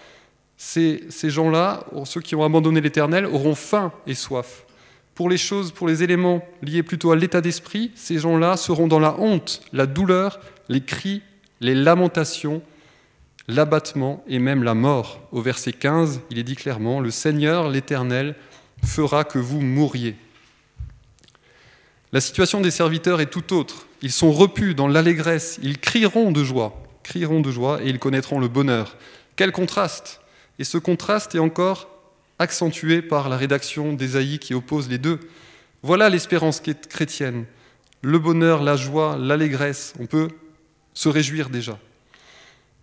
ces, 0.56 1.04
ces 1.10 1.30
gens-là, 1.30 1.84
ceux 2.04 2.20
qui 2.20 2.34
ont 2.34 2.44
abandonné 2.44 2.80
l'Éternel, 2.80 3.26
auront 3.26 3.54
faim 3.54 3.92
et 4.06 4.14
soif. 4.14 4.64
Pour 5.14 5.28
les 5.28 5.38
choses, 5.38 5.72
pour 5.72 5.88
les 5.88 6.02
éléments 6.02 6.46
liés 6.62 6.82
plutôt 6.82 7.10
à 7.10 7.16
l'état 7.16 7.40
d'esprit, 7.40 7.90
ces 7.94 8.18
gens-là 8.18 8.56
seront 8.56 8.86
dans 8.86 8.98
la 8.98 9.18
honte, 9.18 9.62
la 9.72 9.86
douleur, 9.86 10.40
les 10.68 10.80
cris, 10.80 11.22
les 11.60 11.74
lamentations, 11.74 12.62
l'abattement 13.48 14.24
et 14.26 14.38
même 14.38 14.62
la 14.62 14.74
mort. 14.74 15.20
Au 15.32 15.40
verset 15.40 15.72
15, 15.72 16.20
il 16.30 16.38
est 16.38 16.42
dit 16.42 16.56
clairement, 16.56 17.00
Le 17.00 17.10
Seigneur, 17.10 17.68
l'Éternel, 17.68 18.34
fera 18.84 19.24
que 19.24 19.38
vous 19.38 19.60
mouriez. 19.60 20.16
La 22.12 22.20
situation 22.20 22.60
des 22.60 22.70
serviteurs 22.70 23.20
est 23.20 23.30
tout 23.30 23.52
autre. 23.52 23.86
Ils 24.02 24.12
sont 24.12 24.32
repus 24.32 24.74
dans 24.74 24.88
l'allégresse, 24.88 25.58
ils 25.62 25.78
crieront 25.78 26.32
de 26.32 26.44
joie, 26.44 26.82
crieront 27.02 27.40
de 27.40 27.50
joie 27.50 27.80
et 27.82 27.88
ils 27.88 27.98
connaîtront 27.98 28.38
le 28.38 28.48
bonheur. 28.48 28.96
Quel 29.36 29.52
contraste 29.52 30.20
Et 30.58 30.64
ce 30.64 30.78
contraste 30.78 31.34
est 31.34 31.40
encore 31.40 31.88
accentué 32.38 33.02
par 33.02 33.28
la 33.28 33.36
rédaction 33.36 33.92
d'Ésaïe 33.92 34.38
qui 34.38 34.54
oppose 34.54 34.88
les 34.88 34.98
deux. 34.98 35.20
Voilà 35.82 36.08
l'espérance 36.08 36.60
chrétienne. 36.88 37.44
Le 38.02 38.18
bonheur, 38.18 38.62
la 38.62 38.76
joie, 38.76 39.16
l'allégresse, 39.18 39.94
on 39.98 40.06
peut 40.06 40.28
se 40.96 41.08
réjouir 41.08 41.50
déjà. 41.50 41.78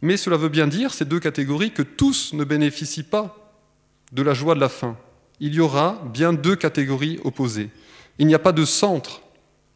Mais 0.02 0.16
cela 0.16 0.38
veut 0.38 0.50
bien 0.50 0.68
dire, 0.68 0.94
ces 0.94 1.04
deux 1.04 1.20
catégories, 1.20 1.72
que 1.72 1.82
tous 1.82 2.32
ne 2.34 2.46
bénéficient 2.46 3.04
pas 3.04 3.38
de 4.14 4.22
la 4.22 4.34
joie 4.34 4.56
de 4.56 4.62
la 4.62 4.70
fin 4.70 4.98
il 5.40 5.54
y 5.54 5.60
aura 5.60 6.02
bien 6.14 6.32
deux 6.32 6.56
catégories 6.56 7.20
opposées. 7.26 7.70
Il 8.18 8.28
n'y 8.28 8.34
a 8.34 8.40
pas 8.40 8.54
de 8.54 8.64
centre. 8.64 9.22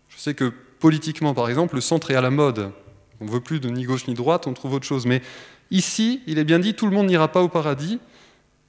Je 0.07 0.17
sais 0.17 0.33
que 0.33 0.53
politiquement, 0.79 1.33
par 1.33 1.49
exemple, 1.49 1.75
le 1.75 1.81
centre 1.81 2.09
est 2.09 2.15
à 2.15 2.21
la 2.21 2.29
mode. 2.29 2.71
On 3.19 3.25
ne 3.25 3.29
veut 3.29 3.41
plus 3.41 3.59
de 3.59 3.67
ni 3.67 3.83
gauche 3.83 4.07
ni 4.07 4.13
droite, 4.13 4.47
on 4.47 4.53
trouve 4.53 4.75
autre 4.75 4.85
chose. 4.85 5.05
Mais 5.05 5.21
ici, 5.69 6.21
il 6.25 6.39
est 6.39 6.45
bien 6.45 6.59
dit, 6.59 6.73
tout 6.73 6.85
le 6.85 6.93
monde 6.93 7.07
n'ira 7.07 7.27
pas 7.27 7.41
au 7.41 7.49
paradis. 7.49 7.99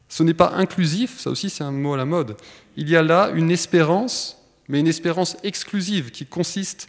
Ce 0.08 0.24
n'est 0.24 0.34
pas 0.34 0.54
inclusif, 0.56 1.20
ça 1.20 1.30
aussi 1.30 1.50
c'est 1.50 1.62
un 1.62 1.70
mot 1.70 1.94
à 1.94 1.96
la 1.96 2.04
mode. 2.04 2.36
Il 2.76 2.88
y 2.88 2.96
a 2.96 3.02
là 3.02 3.30
une 3.32 3.52
espérance, 3.52 4.42
mais 4.66 4.80
une 4.80 4.88
espérance 4.88 5.36
exclusive 5.44 6.10
qui 6.10 6.26
consiste, 6.26 6.88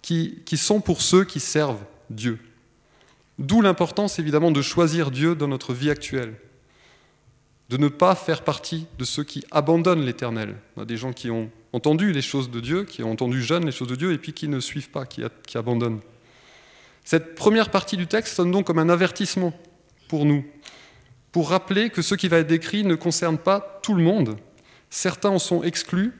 qui, 0.00 0.42
qui 0.44 0.58
sont 0.58 0.80
pour 0.80 1.02
ceux 1.02 1.24
qui 1.24 1.40
servent 1.40 1.82
Dieu. 2.10 2.38
D'où 3.38 3.62
l'importance 3.62 4.18
évidemment 4.18 4.50
de 4.50 4.60
choisir 4.60 5.10
Dieu 5.10 5.34
dans 5.34 5.48
notre 5.48 5.72
vie 5.72 5.90
actuelle 5.90 6.34
de 7.70 7.76
ne 7.76 7.86
pas 7.86 8.16
faire 8.16 8.42
partie 8.42 8.86
de 8.98 9.04
ceux 9.04 9.22
qui 9.22 9.44
abandonnent 9.52 10.04
l'Éternel. 10.04 10.56
On 10.76 10.82
a 10.82 10.84
des 10.84 10.96
gens 10.96 11.12
qui 11.12 11.30
ont 11.30 11.48
entendu 11.72 12.10
les 12.10 12.20
choses 12.20 12.50
de 12.50 12.58
Dieu, 12.58 12.82
qui 12.82 13.04
ont 13.04 13.12
entendu 13.12 13.40
jeunes 13.40 13.64
les 13.64 13.70
choses 13.70 13.86
de 13.86 13.94
Dieu, 13.94 14.12
et 14.12 14.18
puis 14.18 14.32
qui 14.32 14.48
ne 14.48 14.58
suivent 14.58 14.90
pas, 14.90 15.06
qui, 15.06 15.22
abandonnent. 15.56 16.00
Cette 17.04 17.36
première 17.36 17.70
partie 17.70 17.96
du 17.96 18.08
texte 18.08 18.34
sonne 18.34 18.50
donc 18.50 18.66
comme 18.66 18.80
un 18.80 18.88
avertissement 18.88 19.54
pour 20.08 20.26
nous. 20.26 20.44
pour 21.30 21.50
rappeler 21.50 21.90
que 21.90 22.02
ce 22.02 22.16
qui 22.16 22.26
va 22.26 22.38
être 22.38 22.48
décrit 22.48 22.82
ne 22.82 22.96
concerne 22.96 23.38
pas 23.38 23.80
tout 23.84 23.94
le 23.94 24.02
monde. 24.02 24.36
Certains 24.90 25.30
en 25.30 25.38
sont 25.38 25.62
exclus 25.62 26.12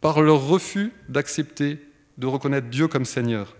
par 0.00 0.22
leur 0.22 0.46
refus 0.46 0.90
d'accepter, 1.10 1.86
de 2.16 2.26
reconnaître 2.26 2.68
Dieu 2.68 2.88
comme 2.88 3.04
Seigneur. 3.04 3.54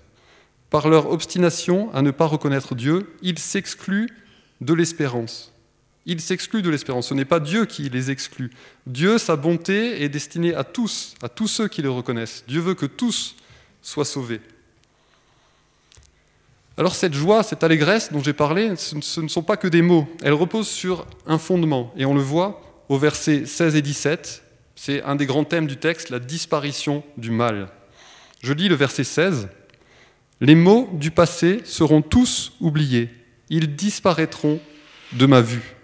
Par 0.75 0.89
leur 0.89 1.09
obstination 1.09 1.89
à 1.95 2.03
ne 2.03 2.11
pas 2.11 2.27
reconnaître 2.27 2.75
Dieu, 2.75 3.15
ils 3.23 3.39
s'excluent 3.39 4.11
de 4.61 4.75
l'espérance. 4.75 5.53
Ils 6.05 6.21
s'excluent 6.21 6.63
de 6.63 6.69
l'espérance. 6.69 7.11
Ce 7.11 7.15
n'est 7.15 7.25
pas 7.25 7.39
Dieu 7.39 7.65
qui 7.65 7.89
les 7.89 8.11
exclut. 8.11 8.51
Dieu, 8.85 9.19
sa 9.19 9.37
bonté 9.37 10.03
est 10.03 10.09
destinée 10.09 10.53
à 10.53 10.65
tous, 10.65 11.15
à 11.23 11.29
tous 11.29 11.47
ceux 11.47 11.69
qui 11.69 11.81
le 11.81 11.91
reconnaissent. 11.91 12.43
Dieu 12.49 12.61
veut 12.61 12.75
que 12.75 12.87
tous 12.87 13.37
soient 13.83 14.05
sauvés. 14.05 14.41
Alors 16.77 16.97
cette 16.97 17.15
joie, 17.15 17.45
cette 17.45 17.63
allégresse 17.63 18.13
dont 18.13 18.21
j'ai 18.21 18.33
parlé, 18.33 18.75
ce 18.75 19.21
ne 19.21 19.29
sont 19.29 19.45
pas 19.45 19.57
que 19.57 19.69
des 19.69 19.81
mots. 19.81 20.09
Elles 20.25 20.33
reposent 20.33 20.67
sur 20.67 21.07
un 21.29 21.39
fondement. 21.39 21.95
Et 21.97 22.05
on 22.05 22.15
le 22.15 22.21
voit 22.21 22.61
au 22.89 22.99
verset 22.99 23.47
16 23.47 23.77
et 23.77 23.83
17. 23.83 24.43
C'est 24.75 25.05
un 25.05 25.15
des 25.15 25.27
grands 25.27 25.45
thèmes 25.45 25.69
du 25.69 25.77
texte, 25.77 26.11
la 26.11 26.19
disparition 26.19 27.05
du 27.17 27.31
mal. 27.31 27.69
Je 28.43 28.53
lis 28.53 28.69
le 28.69 28.75
verset 28.75 29.05
16. 29.05 29.47
Les 30.45 30.55
mots 30.55 30.91
du 30.93 31.11
passé 31.11 31.63
seront 31.65 32.03
tous 32.03 32.53
oubliés. 32.61 33.09
Ils 33.49 33.77
disparaîtront 33.77 34.61
de 35.15 35.25
ma 35.25 35.41
vue. 35.41 35.75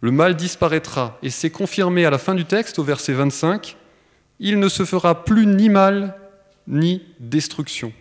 Le 0.00 0.10
mal 0.10 0.34
disparaîtra. 0.34 1.16
Et 1.22 1.30
c'est 1.30 1.50
confirmé 1.50 2.04
à 2.04 2.10
la 2.10 2.18
fin 2.18 2.34
du 2.34 2.44
texte, 2.44 2.80
au 2.80 2.82
verset 2.82 3.12
25. 3.12 3.76
Il 4.40 4.58
ne 4.58 4.68
se 4.68 4.84
fera 4.84 5.22
plus 5.22 5.46
ni 5.46 5.68
mal 5.68 6.18
ni 6.66 7.04
destruction. 7.20 7.92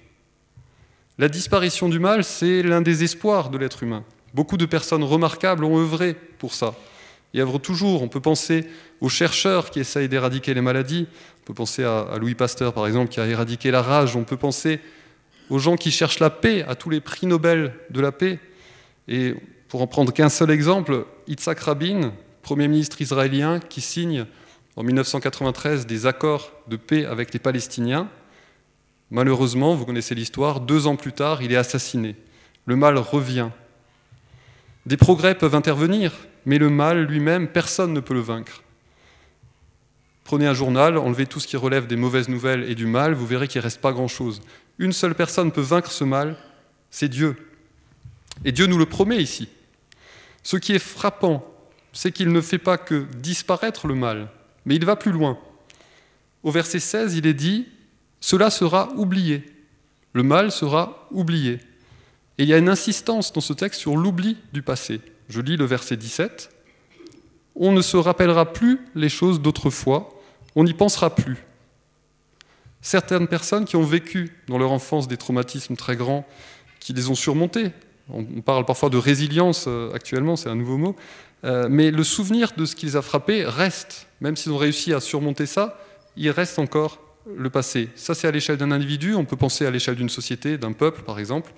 La 1.19 1.29
disparition 1.29 1.89
du 1.89 2.00
mal, 2.00 2.24
c'est 2.24 2.63
l'un 2.63 2.81
des 2.81 3.03
espoirs 3.03 3.51
de 3.51 3.59
l'être 3.59 3.83
humain. 3.83 4.03
Beaucoup 4.33 4.57
de 4.57 4.65
personnes 4.65 5.03
remarquables 5.03 5.63
ont 5.63 5.77
œuvré 5.77 6.15
pour 6.39 6.55
ça. 6.55 6.74
Et 7.36 7.41
œuvrent 7.41 7.62
toujours. 7.62 8.01
On 8.01 8.07
peut 8.07 8.19
penser 8.19 8.65
aux 9.00 9.09
chercheurs 9.09 9.69
qui 9.69 9.79
essayent 9.79 10.09
d'éradiquer 10.09 10.55
les 10.55 10.62
maladies. 10.62 11.05
On 11.43 11.45
peut 11.45 11.53
penser 11.53 11.83
à 11.83 12.17
Louis 12.19 12.33
Pasteur, 12.33 12.74
par 12.74 12.88
exemple, 12.88 13.12
qui 13.12 13.19
a 13.19 13.27
éradiqué 13.27 13.69
la 13.69 13.83
rage. 13.83 14.15
On 14.15 14.24
peut 14.24 14.36
penser 14.36 14.79
aux 15.50 15.60
gens 15.60 15.75
qui 15.75 15.91
cherchent 15.91 16.20
la 16.20 16.29
paix, 16.29 16.63
à 16.68 16.75
tous 16.75 16.89
les 16.89 17.01
prix 17.01 17.27
Nobel 17.27 17.74
de 17.89 18.01
la 18.01 18.12
paix. 18.12 18.39
Et 19.08 19.36
pour 19.68 19.82
en 19.82 19.88
prendre 19.88 20.13
qu'un 20.13 20.29
seul 20.29 20.51
exemple, 20.51 21.06
Yitzhak 21.27 21.60
Rabin, 21.60 22.13
Premier 22.41 22.68
ministre 22.68 23.01
israélien, 23.01 23.60
qui 23.60 23.82
signe 23.82 24.25
en 24.75 24.84
1993 24.84 25.86
des 25.86 26.06
accords 26.06 26.51
de 26.68 26.75
paix 26.75 27.06
avec 27.06 27.34
les 27.34 27.39
Palestiniens. 27.39 28.10
Malheureusement, 29.12 29.75
vous 29.75 29.86
connaissez 29.86 30.15
l'histoire, 30.15 30.60
deux 30.60 30.88
ans 30.88 30.96
plus 30.96 31.13
tard, 31.13 31.41
il 31.41 31.51
est 31.51 31.58
assassiné. 31.58 32.15
Le 32.65 32.75
mal 32.75 32.98
revient. 32.98 33.50
Des 34.86 34.98
progrès 34.98 35.36
peuvent 35.36 35.56
intervenir, 35.56 36.13
mais 36.46 36.58
le 36.58 36.70
mal 36.70 37.06
lui-même, 37.06 37.48
personne 37.48 37.94
ne 37.94 38.00
peut 38.00 38.13
le 38.13 38.22
vaincre. 38.22 38.63
Prenez 40.24 40.46
un 40.46 40.53
journal, 40.53 40.98
enlevez 40.98 41.25
tout 41.25 41.39
ce 41.39 41.48
qui 41.48 41.58
relève 41.58 41.88
des 41.88 41.96
mauvaises 41.96 42.29
nouvelles 42.29 42.70
et 42.70 42.75
du 42.75 42.86
mal, 42.86 43.13
vous 43.13 43.25
verrez 43.25 43.48
qu'il 43.48 43.60
ne 43.60 43.63
reste 43.63 43.82
pas 43.82 43.91
grand-chose. 43.91 44.41
Une 44.79 44.93
seule 44.93 45.13
personne 45.13 45.51
peut 45.51 45.62
vaincre 45.62 45.91
ce 45.91 46.03
mal, 46.03 46.38
c'est 46.89 47.09
Dieu. 47.09 47.36
Et 48.45 48.51
Dieu 48.51 48.65
nous 48.65 48.77
le 48.77 48.86
promet 48.86 49.21
ici. 49.21 49.50
Ce 50.41 50.57
qui 50.57 50.74
est 50.74 50.79
frappant, 50.79 51.45
c'est 51.91 52.12
qu'il 52.12 52.31
ne 52.31 52.41
fait 52.41 52.57
pas 52.57 52.77
que 52.77 53.05
disparaître 53.17 53.88
le 53.88 53.95
mal, 53.95 54.29
mais 54.65 54.75
il 54.75 54.86
va 54.86 54.95
plus 54.95 55.12
loin. 55.12 55.38
Au 56.43 56.51
verset 56.51 56.79
16, 56.79 57.15
il 57.15 57.27
est 57.27 57.33
dit 57.33 57.67
cela 58.21 58.50
sera 58.50 58.89
oublié. 58.95 59.43
Le 60.13 60.24
mal 60.24 60.51
sera 60.51 61.07
oublié. 61.12 61.59
Et 62.38 62.43
il 62.43 62.50
y 62.50 62.53
a 62.53 62.57
une 62.57 62.69
insistance 62.69 63.33
dans 63.33 63.41
ce 63.41 63.53
texte 63.53 63.81
sur 63.81 63.98
l'oubli 63.98 64.38
du 64.53 64.62
passé. 64.62 65.01
Je 65.27 65.41
lis 65.41 65.57
le 65.57 65.65
verset 65.65 65.98
17. 65.98 66.50
On 67.55 67.71
ne 67.71 67.81
se 67.81 67.98
rappellera 67.98 68.53
plus 68.53 68.79
les 68.95 69.09
choses 69.09 69.41
d'autrefois, 69.41 70.09
on 70.55 70.63
n'y 70.63 70.74
pensera 70.74 71.13
plus. 71.13 71.38
Certaines 72.81 73.27
personnes 73.27 73.65
qui 73.65 73.75
ont 73.75 73.83
vécu 73.83 74.38
dans 74.48 74.57
leur 74.57 74.71
enfance 74.71 75.07
des 75.07 75.17
traumatismes 75.17 75.75
très 75.75 75.95
grands, 75.95 76.25
qui 76.79 76.93
les 76.93 77.09
ont 77.09 77.15
surmontés, 77.15 77.71
on 78.12 78.41
parle 78.41 78.65
parfois 78.65 78.89
de 78.89 78.98
résilience 78.98 79.65
euh, 79.67 79.91
actuellement, 79.93 80.36
c'est 80.36 80.50
un 80.50 80.55
nouveau 80.55 80.77
mot, 80.77 80.95
euh, 81.43 81.67
mais 81.69 81.91
le 81.91 82.03
souvenir 82.03 82.53
de 82.57 82.65
ce 82.65 82.75
qui 82.75 82.86
les 82.88 82.95
a 82.95 83.01
frappés 83.01 83.45
reste. 83.45 84.07
Même 84.21 84.36
s'ils 84.36 84.51
ont 84.51 84.57
réussi 84.57 84.93
à 84.93 85.00
surmonter 85.00 85.45
ça, 85.45 85.79
il 86.17 86.29
reste 86.31 86.59
encore 86.59 87.00
le 87.38 87.50
passé. 87.50 87.89
Ça, 87.95 88.15
c'est 88.15 88.27
à 88.27 88.31
l'échelle 88.31 88.57
d'un 88.57 88.71
individu. 88.71 89.13
On 89.13 89.25
peut 89.25 89.38
penser 89.38 89.65
à 89.65 89.71
l'échelle 89.71 89.95
d'une 89.95 90.09
société, 90.09 90.57
d'un 90.57 90.74
peuple, 90.74 91.03
par 91.03 91.19
exemple. 91.19 91.51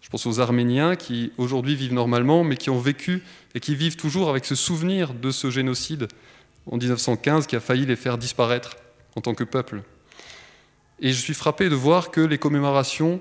Je 0.00 0.10
pense 0.10 0.26
aux 0.26 0.40
Arméniens 0.40 0.96
qui 0.96 1.32
aujourd'hui 1.38 1.74
vivent 1.74 1.94
normalement, 1.94 2.44
mais 2.44 2.56
qui 2.56 2.70
ont 2.70 2.78
vécu 2.78 3.22
et 3.54 3.60
qui 3.60 3.74
vivent 3.74 3.96
toujours 3.96 4.28
avec 4.28 4.44
ce 4.44 4.54
souvenir 4.54 5.14
de 5.14 5.30
ce 5.30 5.50
génocide 5.50 6.08
en 6.70 6.76
1915 6.76 7.46
qui 7.46 7.56
a 7.56 7.60
failli 7.60 7.86
les 7.86 7.96
faire 7.96 8.18
disparaître 8.18 8.76
en 9.14 9.20
tant 9.20 9.34
que 9.34 9.44
peuple. 9.44 9.82
Et 10.98 11.12
je 11.12 11.20
suis 11.20 11.34
frappé 11.34 11.68
de 11.68 11.74
voir 11.74 12.10
que 12.10 12.22
les 12.22 12.38
commémorations 12.38 13.20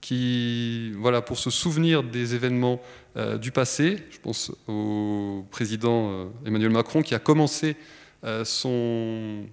qui, 0.00 0.92
voilà, 0.92 1.20
pour 1.20 1.38
se 1.38 1.50
souvenir 1.50 2.02
des 2.02 2.34
événements 2.34 2.80
euh, 3.16 3.36
du 3.36 3.50
passé, 3.50 3.98
je 4.10 4.18
pense 4.18 4.52
au 4.68 5.44
président 5.50 6.10
euh, 6.10 6.24
Emmanuel 6.46 6.70
Macron 6.70 7.02
qui 7.02 7.14
a 7.14 7.18
commencé 7.18 7.76
euh, 8.24 8.44
son, 8.44 9.44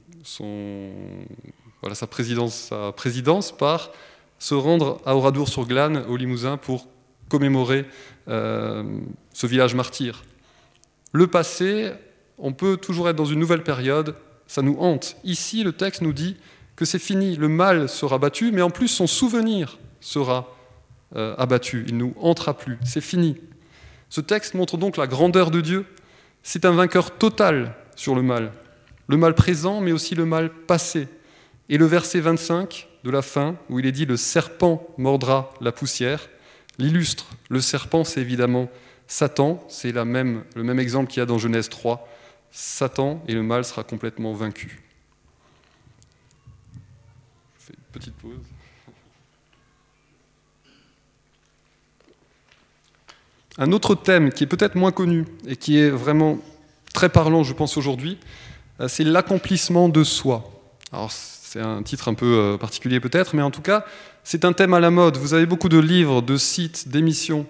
voilà, 1.81 1.95
sa, 1.95 2.07
présidence, 2.07 2.55
sa 2.69 2.93
présidence 2.93 3.51
par 3.51 3.91
se 4.39 4.55
rendre 4.55 5.01
à 5.05 5.15
Oradour-sur-Glane, 5.15 6.05
au 6.07 6.15
Limousin, 6.15 6.57
pour 6.57 6.87
commémorer 7.29 7.85
ce 8.27 9.47
village 9.47 9.75
martyr. 9.75 10.23
Le 11.11 11.27
passé, 11.27 11.91
on 12.37 12.53
peut 12.53 12.77
toujours 12.77 13.09
être 13.09 13.15
dans 13.15 13.25
une 13.25 13.39
nouvelle 13.39 13.63
période, 13.63 14.15
ça 14.45 14.61
nous 14.61 14.77
hante. 14.79 15.15
Ici, 15.23 15.63
le 15.63 15.71
texte 15.71 16.01
nous 16.01 16.13
dit 16.13 16.37
que 16.75 16.85
c'est 16.85 16.99
fini, 16.99 17.35
le 17.35 17.47
mal 17.47 17.87
sera 17.89 18.17
battu, 18.17 18.51
mais 18.51 18.61
en 18.61 18.69
plus 18.69 18.87
son 18.87 19.07
souvenir 19.07 19.77
sera 20.01 20.53
euh, 21.15 21.35
abattu, 21.37 21.85
il 21.87 21.97
nous 21.97 22.13
hantera 22.19 22.57
plus, 22.57 22.77
c'est 22.83 23.01
fini. 23.01 23.37
Ce 24.09 24.21
texte 24.21 24.53
montre 24.53 24.77
donc 24.77 24.97
la 24.97 25.07
grandeur 25.07 25.51
de 25.51 25.61
Dieu. 25.61 25.85
C'est 26.43 26.65
un 26.65 26.71
vainqueur 26.71 27.11
total 27.17 27.75
sur 27.95 28.15
le 28.15 28.21
mal. 28.21 28.51
Le 29.07 29.17
mal 29.17 29.33
présent, 29.33 29.81
mais 29.81 29.91
aussi 29.91 30.15
le 30.15 30.25
mal 30.25 30.49
passé. 30.49 31.07
Et 31.69 31.77
le 31.77 31.85
verset 31.85 32.19
25 32.19 32.87
de 33.03 33.09
la 33.09 33.21
fin, 33.21 33.55
où 33.69 33.79
il 33.79 33.85
est 33.85 33.91
dit 33.91 34.05
Le 34.05 34.17
serpent 34.17 34.87
mordra 34.97 35.53
la 35.61 35.71
poussière, 35.71 36.29
l'illustre. 36.77 37.27
Le 37.49 37.61
serpent, 37.61 38.03
c'est 38.03 38.21
évidemment 38.21 38.69
Satan, 39.07 39.63
c'est 39.69 39.93
même, 39.93 40.43
le 40.55 40.63
même 40.63 40.79
exemple 40.79 41.09
qu'il 41.09 41.19
y 41.19 41.23
a 41.23 41.25
dans 41.25 41.37
Genèse 41.37 41.69
3. 41.69 42.07
Satan 42.51 43.23
et 43.27 43.33
le 43.33 43.43
mal 43.43 43.65
sera 43.65 43.83
complètement 43.83 44.33
vaincu. 44.33 44.84
Une 47.69 47.75
petite 47.91 48.13
pause. 48.15 48.31
Un 53.57 53.71
autre 53.71 53.95
thème 53.95 54.31
qui 54.31 54.43
est 54.43 54.47
peut-être 54.47 54.75
moins 54.75 54.91
connu 54.91 55.25
et 55.47 55.55
qui 55.55 55.79
est 55.79 55.89
vraiment 55.89 56.39
très 56.93 57.09
parlant, 57.09 57.43
je 57.43 57.53
pense, 57.53 57.77
aujourd'hui, 57.77 58.17
euh, 58.81 58.87
c'est 58.87 59.03
l'accomplissement 59.03 59.89
de 59.89 60.03
soi. 60.03 60.43
Alors, 60.91 61.11
c'est 61.11 61.61
un 61.61 61.81
titre 61.81 62.09
un 62.09 62.13
peu 62.13 62.25
euh, 62.25 62.57
particulier 62.57 62.99
peut-être, 62.99 63.35
mais 63.35 63.41
en 63.41 63.51
tout 63.51 63.61
cas, 63.61 63.85
c'est 64.23 64.43
un 64.43 64.53
thème 64.53 64.73
à 64.73 64.79
la 64.79 64.91
mode. 64.91 65.17
Vous 65.17 65.33
avez 65.33 65.45
beaucoup 65.45 65.69
de 65.69 65.79
livres, 65.79 66.21
de 66.21 66.37
sites, 66.37 66.89
d'émissions 66.89 67.45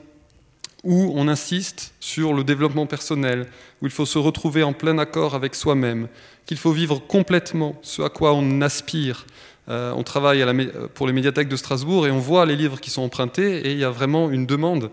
où 0.83 1.11
on 1.15 1.27
insiste 1.27 1.93
sur 1.99 2.33
le 2.33 2.43
développement 2.43 2.85
personnel, 2.85 3.47
où 3.81 3.87
il 3.87 3.91
faut 3.91 4.05
se 4.05 4.19
retrouver 4.19 4.61
en 4.61 4.71
plein 4.71 4.99
accord 4.99 5.33
avec 5.33 5.55
soi-même, 5.55 6.07
qu'il 6.45 6.57
faut 6.57 6.71
vivre 6.71 6.99
complètement 6.99 7.75
ce 7.81 8.03
à 8.03 8.09
quoi 8.09 8.33
on 8.33 8.61
aspire. 8.61 9.25
Euh, 9.67 9.91
on 9.95 10.03
travaille 10.03 10.45
pour 10.93 11.07
les 11.07 11.13
médiathèques 11.13 11.47
de 11.47 11.55
Strasbourg 11.55 12.07
et 12.07 12.11
on 12.11 12.19
voit 12.19 12.45
les 12.45 12.55
livres 12.55 12.79
qui 12.79 12.89
sont 12.91 13.01
empruntés 13.01 13.67
et 13.67 13.71
il 13.71 13.79
y 13.79 13.83
a 13.83 13.89
vraiment 13.89 14.29
une 14.29 14.45
demande 14.45 14.91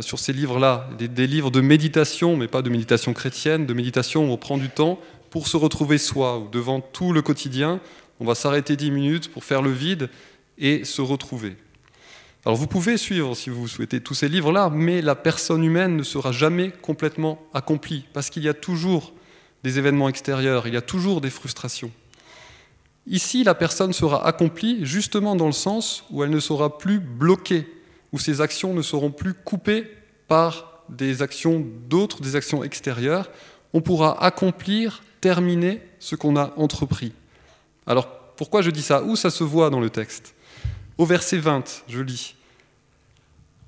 sur 0.00 0.18
ces 0.18 0.32
livres-là, 0.32 0.88
des, 0.98 1.28
livres 1.28 1.52
de 1.52 1.60
méditation, 1.60 2.36
mais 2.36 2.48
pas 2.48 2.62
de 2.62 2.68
méditation 2.68 3.12
chrétienne, 3.12 3.64
de 3.64 3.72
méditation 3.74 4.28
où 4.28 4.32
on 4.32 4.36
prend 4.36 4.58
du 4.58 4.70
temps 4.70 4.98
pour 5.30 5.46
se 5.46 5.56
retrouver 5.56 5.98
soi, 5.98 6.38
ou 6.38 6.48
devant 6.48 6.80
tout 6.80 7.12
le 7.12 7.22
quotidien, 7.22 7.80
on 8.20 8.24
va 8.24 8.34
s'arrêter 8.34 8.76
dix 8.76 8.90
minutes 8.90 9.30
pour 9.30 9.44
faire 9.44 9.62
le 9.62 9.70
vide 9.70 10.08
et 10.58 10.84
se 10.84 11.00
retrouver. 11.00 11.56
Alors 12.44 12.56
vous 12.56 12.66
pouvez 12.66 12.96
suivre, 12.96 13.34
si 13.34 13.50
vous 13.50 13.68
souhaitez, 13.68 14.00
tous 14.00 14.14
ces 14.14 14.28
livres-là, 14.28 14.70
mais 14.72 15.02
la 15.02 15.14
personne 15.14 15.62
humaine 15.62 15.96
ne 15.96 16.02
sera 16.02 16.32
jamais 16.32 16.70
complètement 16.82 17.40
accomplie, 17.54 18.04
parce 18.12 18.30
qu'il 18.30 18.42
y 18.42 18.48
a 18.48 18.54
toujours 18.54 19.12
des 19.64 19.78
événements 19.78 20.08
extérieurs, 20.08 20.66
il 20.66 20.74
y 20.74 20.76
a 20.76 20.82
toujours 20.82 21.20
des 21.20 21.30
frustrations. 21.30 21.90
Ici, 23.08 23.42
la 23.42 23.54
personne 23.54 23.94
sera 23.94 24.26
accomplie 24.26 24.84
justement 24.84 25.34
dans 25.34 25.46
le 25.46 25.52
sens 25.52 26.04
où 26.10 26.22
elle 26.22 26.30
ne 26.30 26.40
sera 26.40 26.76
plus 26.76 27.00
bloquée, 27.00 27.66
où 28.12 28.18
ses 28.18 28.42
actions 28.42 28.74
ne 28.74 28.82
seront 28.82 29.10
plus 29.10 29.32
coupées 29.32 29.90
par 30.28 30.84
des 30.90 31.22
actions 31.22 31.64
d'autres, 31.88 32.20
des 32.20 32.36
actions 32.36 32.62
extérieures. 32.62 33.30
On 33.72 33.80
pourra 33.80 34.22
accomplir 34.22 35.02
terminer 35.22 35.80
ce 35.98 36.16
qu'on 36.16 36.36
a 36.36 36.52
entrepris. 36.56 37.12
Alors, 37.86 38.08
pourquoi 38.36 38.60
je 38.60 38.70
dis 38.70 38.82
ça? 38.82 39.02
Où 39.02 39.16
ça 39.16 39.30
se 39.30 39.42
voit 39.42 39.70
dans 39.70 39.80
le 39.80 39.90
texte? 39.90 40.34
Au 40.98 41.06
verset 41.06 41.38
20, 41.38 41.84
je 41.88 42.00
lis. 42.00 42.34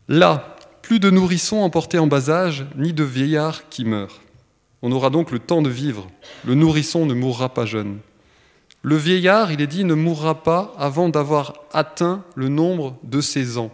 Là, 0.07 0.57
plus 0.83 1.01
de 1.01 1.09
nourrissons 1.09 1.61
emportés 1.61 1.99
en 1.99 2.07
bas 2.07 2.29
âge, 2.29 2.67
ni 2.77 2.93
de 2.93 3.05
vieillards 3.05 3.69
qui 3.71 3.85
meurent. 3.85 4.21
On 4.83 4.93
aura 4.93 5.09
donc 5.09 5.31
le 5.31 5.39
temps 5.39 5.63
de 5.63 5.71
vivre. 5.71 6.09
Le 6.45 6.55
nourrisson 6.55 7.07
ne 7.07 7.15
mourra 7.15 7.55
pas 7.55 7.65
jeune. 7.67 8.01
Le 8.83 8.97
vieillard, 8.97 9.53
il 9.53 9.61
est 9.61 9.67
dit, 9.67 9.85
ne 9.85 9.95
mourra 9.95 10.43
pas 10.43 10.75
avant 10.79 11.09
d'avoir 11.09 11.55
atteint 11.73 12.25
le 12.35 12.49
nombre 12.49 12.99
de 13.03 13.21
ses 13.21 13.59
ans. 13.59 13.71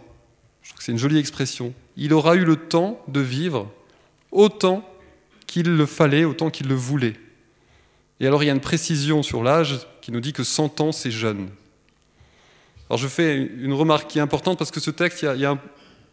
Je 0.61 0.69
trouve 0.69 0.79
que 0.79 0.83
c'est 0.83 0.91
une 0.91 0.97
jolie 0.97 1.17
expression. 1.17 1.73
Il 1.95 2.13
aura 2.13 2.35
eu 2.35 2.43
le 2.43 2.57
temps 2.57 3.01
de 3.07 3.21
vivre 3.21 3.71
autant 4.31 4.87
qu'il 5.47 5.75
le 5.75 5.85
fallait, 5.85 6.25
autant 6.25 6.49
qu'il 6.49 6.67
le 6.67 6.75
voulait. 6.75 7.13
Et 8.19 8.27
alors 8.27 8.43
il 8.43 8.47
y 8.47 8.49
a 8.49 8.53
une 8.53 8.59
précision 8.59 9.23
sur 9.23 9.43
l'âge 9.43 9.87
qui 10.01 10.11
nous 10.11 10.19
dit 10.19 10.33
que 10.33 10.43
100 10.43 10.81
ans, 10.81 10.91
c'est 10.91 11.11
jeune. 11.11 11.49
Alors 12.89 12.97
je 12.97 13.07
fais 13.07 13.35
une 13.35 13.73
remarque 13.73 14.07
qui 14.09 14.19
est 14.19 14.21
importante 14.21 14.57
parce 14.57 14.71
que 14.71 14.79
ce 14.79 14.91
texte, 14.91 15.21
il 15.21 15.39
y 15.39 15.45
a, 15.45 15.57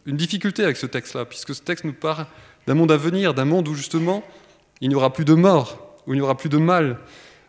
une 0.05 0.17
difficulté 0.17 0.63
avec 0.63 0.77
ce 0.77 0.85
texte-là, 0.85 1.25
puisque 1.25 1.55
ce 1.55 1.61
texte 1.61 1.83
nous 1.83 1.93
parle 1.93 2.27
d'un 2.67 2.75
monde 2.75 2.91
à 2.91 2.97
venir, 2.97 3.33
d'un 3.33 3.45
monde 3.45 3.67
où 3.67 3.73
justement 3.73 4.23
il 4.79 4.89
n'y 4.89 4.95
aura 4.95 5.11
plus 5.11 5.25
de 5.25 5.33
mort, 5.33 5.97
où 6.05 6.13
il 6.13 6.17
n'y 6.17 6.21
aura 6.21 6.37
plus 6.37 6.49
de 6.49 6.57
mal. 6.57 6.99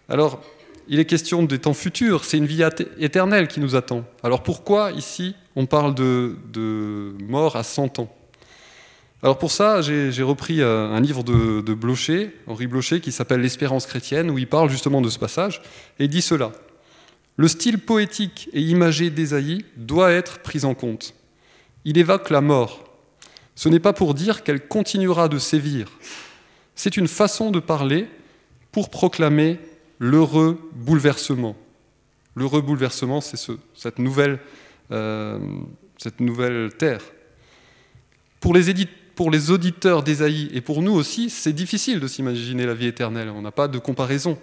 Alors 0.08 0.42
il 0.88 1.00
est 1.00 1.04
question 1.04 1.42
des 1.42 1.58
temps 1.58 1.74
futurs, 1.74 2.24
c'est 2.24 2.38
une 2.38 2.46
vie 2.46 2.62
éternelle 2.98 3.48
qui 3.48 3.60
nous 3.60 3.74
attend. 3.74 4.04
Alors 4.22 4.42
pourquoi 4.42 4.92
ici 4.92 5.34
on 5.54 5.66
parle 5.66 5.94
de, 5.94 6.36
mort 7.28 7.56
à 7.56 7.62
100 7.62 7.98
ans? 7.98 8.14
Alors 9.22 9.38
pour 9.38 9.50
ça, 9.50 9.80
j'ai 9.82 10.22
repris 10.22 10.60
euh, 10.60 10.88
un 10.90 11.00
livre 11.00 11.24
de, 11.24 11.60
de 11.60 11.74
Blocher, 11.74 12.34
Henri 12.46 12.66
Blocher, 12.66 13.00
qui 13.00 13.10
s'appelle 13.10 13.40
L'espérance 13.40 13.86
chrétienne, 13.86 14.30
où 14.30 14.38
il 14.38 14.46
parle 14.46 14.70
justement 14.70 15.00
de 15.00 15.08
ce 15.08 15.18
passage, 15.18 15.62
et 15.98 16.04
il 16.04 16.10
dit 16.10 16.22
cela. 16.22 16.52
Le 17.36 17.48
style 17.48 17.78
poétique 17.78 18.48
et 18.52 18.62
imagé 18.62 19.10
d'Ésaïe 19.10 19.64
doit 19.76 20.12
être 20.12 20.38
pris 20.38 20.64
en 20.64 20.74
compte. 20.74 21.14
Il 21.84 21.98
évoque 21.98 22.30
la 22.30 22.40
mort. 22.40 22.84
Ce 23.54 23.68
n'est 23.68 23.80
pas 23.80 23.92
pour 23.92 24.14
dire 24.14 24.42
qu'elle 24.42 24.66
continuera 24.66 25.28
de 25.28 25.38
sévir. 25.38 25.88
C'est 26.74 26.96
une 26.96 27.08
façon 27.08 27.50
de 27.50 27.60
parler 27.60 28.06
pour 28.72 28.90
proclamer 28.90 29.58
l'heureux 29.98 30.58
bouleversement. 30.74 31.56
L'heureux 32.34 32.60
bouleversement, 32.60 33.20
c'est 33.20 33.36
ce, 33.36 33.52
cette, 33.74 33.98
nouvelle, 33.98 34.38
euh, 34.90 35.38
cette 35.96 36.20
nouvelle 36.20 36.72
terre. 36.78 37.00
Pour 38.40 38.54
les 38.54 38.70
pour 39.14 39.30
les 39.30 39.50
auditeurs 39.50 40.02
d'Ésaïe 40.02 40.50
et 40.52 40.60
pour 40.60 40.82
nous 40.82 40.92
aussi, 40.92 41.30
c'est 41.30 41.54
difficile 41.54 42.00
de 42.00 42.06
s'imaginer 42.06 42.66
la 42.66 42.74
vie 42.74 42.86
éternelle. 42.86 43.30
On 43.30 43.40
n'a 43.40 43.50
pas 43.50 43.66
de 43.66 43.78
comparaison. 43.78 44.38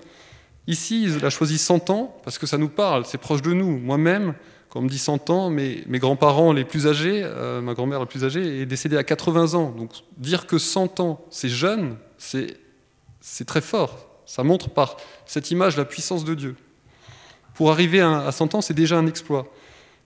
Ici, 0.65 1.03
il 1.03 1.24
a 1.24 1.29
choisi 1.29 1.60
100 1.60 1.91
ans 1.91 2.17
parce 2.24 2.39
que 2.39 2.48
ça 2.48 2.57
nous 2.57 2.69
parle, 2.69 3.05
c'est 3.05 3.19
proche 3.19 3.43
de 3.43 3.53
nous. 3.53 3.77
Moi-même, 3.77 4.33
quand 4.69 4.79
on 4.79 4.83
me 4.83 4.89
dit 4.89 4.98
100 4.98 5.29
ans, 5.29 5.51
mes, 5.51 5.83
mes 5.86 6.00
grands-parents 6.00 6.53
les 6.53 6.65
plus 6.65 6.88
âgés, 6.88 7.22
euh, 7.24 7.62
ma 7.62 7.75
grand-mère 7.75 8.00
la 8.00 8.07
plus 8.07 8.25
âgée, 8.25 8.62
est 8.62 8.65
décédée 8.65 8.98
à 8.98 9.03
80 9.03 9.53
ans. 9.53 9.69
Donc 9.69 9.91
dire 10.17 10.48
que 10.48 10.57
100 10.57 11.00
ans, 11.00 11.24
c'est 11.29 11.50
jeune, 11.50 11.95
c'est 12.17 13.45
très 13.45 13.62
fort. 13.62 14.12
Ça 14.25 14.43
montre 14.43 14.69
par 14.69 14.97
cette 15.25 15.51
image 15.51 15.77
la 15.77 15.85
puissance 15.85 16.23
de 16.23 16.33
Dieu. 16.33 16.55
Pour 17.53 17.71
arriver 17.71 18.01
à 18.01 18.31
100 18.31 18.55
ans, 18.55 18.61
c'est 18.61 18.73
déjà 18.73 18.97
un 18.97 19.07
exploit. 19.07 19.47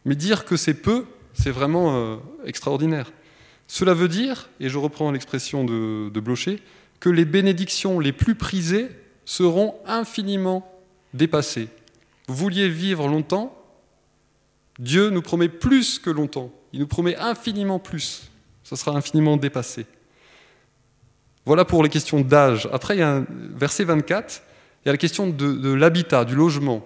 Mais 0.06 0.16
dire 0.16 0.46
que 0.46 0.58
c'est 0.58 0.74
peu, 0.74 1.06
c'est 1.34 1.52
vraiment 1.52 1.96
euh, 1.96 2.18
extraordinaire. 2.46 3.12
Cela 3.68 3.94
veut 3.94 4.08
dire, 4.08 4.50
et 4.60 4.70
je 4.70 4.78
reprends 4.78 5.12
l'expression 5.12 5.64
de, 5.64 6.20
Blocher, 6.20 6.62
que 7.00 7.10
les 7.10 7.26
bénédictions 7.26 8.00
les 8.00 8.14
plus 8.14 8.36
prisées 8.36 8.90
seront 9.26 9.76
infiniment 9.86 10.70
dépassées. 11.14 11.68
Vous 12.28 12.36
vouliez 12.36 12.70
vivre 12.70 13.08
longtemps 13.08 13.54
Dieu 14.80 15.10
nous 15.10 15.22
promet 15.22 15.50
plus 15.50 16.00
que 16.00 16.10
longtemps. 16.10 16.52
Il 16.72 16.80
nous 16.80 16.88
promet 16.88 17.16
infiniment 17.16 17.80
plus. 17.80 18.30
Ça 18.64 18.76
sera 18.76 18.96
infiniment 18.96 19.36
dépassé. 19.36 19.86
Voilà 21.48 21.64
pour 21.64 21.82
les 21.82 21.88
questions 21.88 22.20
d'âge. 22.20 22.68
Après, 22.74 22.98
il 22.98 23.00
y 23.00 23.04
a 23.04 23.10
un 23.10 23.26
verset 23.56 23.86
24, 23.86 24.44
il 24.84 24.88
y 24.88 24.90
a 24.90 24.92
la 24.92 24.98
question 24.98 25.28
de, 25.28 25.54
de 25.54 25.72
l'habitat, 25.72 26.26
du 26.26 26.36
logement. 26.36 26.86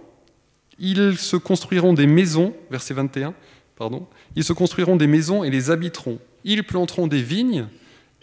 Ils 0.77 1.17
se 1.17 1.35
construiront 1.35 1.93
des 1.93 2.05
maisons, 2.05 2.53
verset 2.69 2.93
21, 2.93 3.33
pardon, 3.75 4.05
ils 4.35 4.43
se 4.43 4.53
construiront 4.53 4.97
des 4.97 5.07
maisons 5.07 5.43
et 5.43 5.49
les 5.49 5.71
habiteront. 5.71 6.19
Ils 6.43 6.63
planteront 6.63 7.07
des 7.07 7.23
vignes 7.23 7.69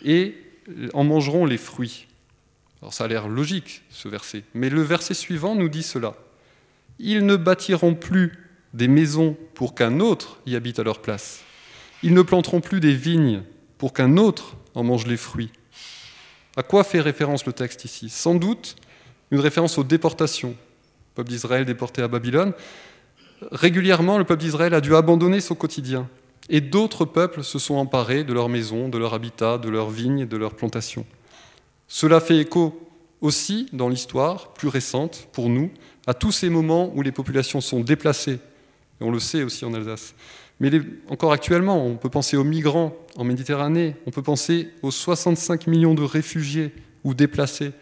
et 0.05 0.37
en 0.95 1.03
mangeront 1.03 1.45
les 1.45 1.59
fruits. 1.59 2.07
Alors 2.83 2.95
ça 2.95 3.07
a 3.07 3.09
l'air 3.09 3.27
logique, 3.27 3.83
ce 3.91 4.07
verset. 4.07 4.45
Mais 4.55 4.71
le 4.71 4.83
verset 4.83 5.15
suivant 5.15 5.57
nous 5.57 5.69
dit 5.69 5.83
cela. 5.83 6.15
Ils 7.01 7.27
ne 7.27 7.35
bâtiront 7.35 7.97
plus 7.97 8.33
des 8.75 8.87
maisons 8.87 9.37
pour 9.55 9.75
qu'un 9.75 9.99
autre 9.99 10.39
y 10.47 10.55
habite 10.55 10.79
à 10.79 10.85
leur 10.85 11.03
place. 11.03 11.43
Ils 12.05 12.15
ne 12.15 12.23
planteront 12.23 12.61
plus 12.61 12.79
des 12.79 12.95
vignes 12.95 13.43
pour 13.77 13.93
qu'un 13.93 14.17
autre 14.17 14.55
en 14.77 14.85
mange 14.85 15.09
les 15.09 15.17
fruits. 15.17 15.51
À 16.59 16.65
quoi 16.65 16.83
fait 16.83 17.01
référence 17.01 17.47
le 17.47 17.53
texte 17.53 17.85
ici? 17.85 18.09
Sans 18.09 18.35
doute 18.35 18.75
une 19.31 19.39
référence 19.39 19.79
aux 19.79 19.85
déportations. 19.85 20.49
Le 20.49 21.15
peuple 21.15 21.31
d'Israël 21.31 21.65
déporté 21.65 22.03
à 22.03 22.09
Babylone. 22.09 22.53
Régulièrement, 23.53 24.19
le 24.19 24.25
peuple 24.25 24.41
d'Israël 24.41 24.75
a 24.75 24.81
dû 24.81 24.97
abandonner 24.97 25.41
son 25.41 25.55
quotidien 25.55 26.09
et 26.49 26.61
d'autres 26.61 27.05
peuples 27.05 27.45
se 27.45 27.61
sont 27.61 27.77
emparés 27.77 28.25
de 28.25 28.33
leurs 28.33 28.49
maisons, 28.49 28.89
de 28.89 28.99
leur 28.99 29.15
habitat, 29.15 29.57
de 29.57 29.69
leurs 29.69 29.89
vignes, 29.89 30.27
de 30.27 30.37
leurs 30.37 30.57
plantations. 30.57 31.07
Cela 31.87 32.19
fait 32.19 32.39
écho 32.39 32.91
aussi 33.21 33.69
dans 33.73 33.89
l'histoire 33.89 34.53
plus 34.53 34.67
récente, 34.69 35.29
pour 35.31 35.51
nous, 35.51 35.71
à 36.09 36.15
tous 36.15 36.33
ces 36.33 36.51
moments 36.51 36.91
où 36.93 37.03
les 37.03 37.13
populations 37.13 37.61
sont 37.61 37.81
déplacées, 37.81 38.41
et 39.01 39.05
on 39.05 39.13
le 39.13 39.21
sait 39.21 39.45
aussi 39.45 39.65
en 39.65 39.75
Alsace. 39.75 40.13
Mais 40.61 40.71
encore 41.09 41.33
actuellement, 41.33 41.87
on 41.87 41.97
peut 41.97 42.11
penser 42.11 42.37
aux 42.37 42.45
migrants 42.45 42.97
en 43.17 43.25
Méditerranée, 43.25 43.95
on 44.07 44.11
peut 44.11 44.23
penser 44.23 44.71
aux 44.83 44.91
65 44.91 45.67
millions 45.67 45.95
de 45.95 46.03
réfugiés 46.03 46.73
ou 47.05 47.15
déplacés. 47.15 47.73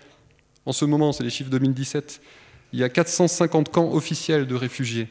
En 0.67 0.73
ce 0.73 0.85
moment, 0.85 1.13
c'est 1.13 1.25
les 1.25 1.31
chiffres 1.31 1.51
2017, 1.51 2.21
il 2.73 2.81
y 2.81 2.85
a 2.85 2.89
450 2.89 3.71
camps 3.71 3.93
officiels 3.93 4.47
de 4.47 4.55
réfugiés. 4.55 5.09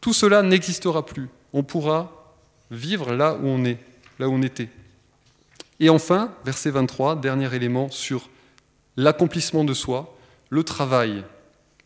Tout 0.00 0.12
cela 0.12 0.42
n'existera 0.42 1.04
plus 1.04 1.28
on 1.52 1.62
pourra 1.62 2.34
vivre 2.70 3.12
là 3.12 3.34
où 3.34 3.46
on 3.46 3.64
est, 3.64 3.78
là 4.18 4.28
où 4.28 4.32
on 4.32 4.42
était. 4.42 4.68
Et 5.80 5.88
enfin, 5.88 6.34
verset 6.44 6.70
23, 6.70 7.20
dernier 7.20 7.54
élément 7.54 7.90
sur 7.90 8.28
l'accomplissement 8.96 9.64
de 9.64 9.74
soi, 9.74 10.16
le 10.50 10.64
travail. 10.64 11.24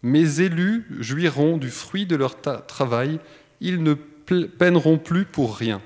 Mes 0.03 0.40
élus 0.40 0.87
jouiront 0.99 1.59
du 1.59 1.71
fruit 1.71 2.07
de 2.07 2.16
leur 2.16 2.40
travail, 2.66 3.21
ils 3.61 3.83
ne 3.83 3.95
peineront 4.25 4.99
plus 4.99 5.25
pour 5.25 5.57
rien. 5.57 5.81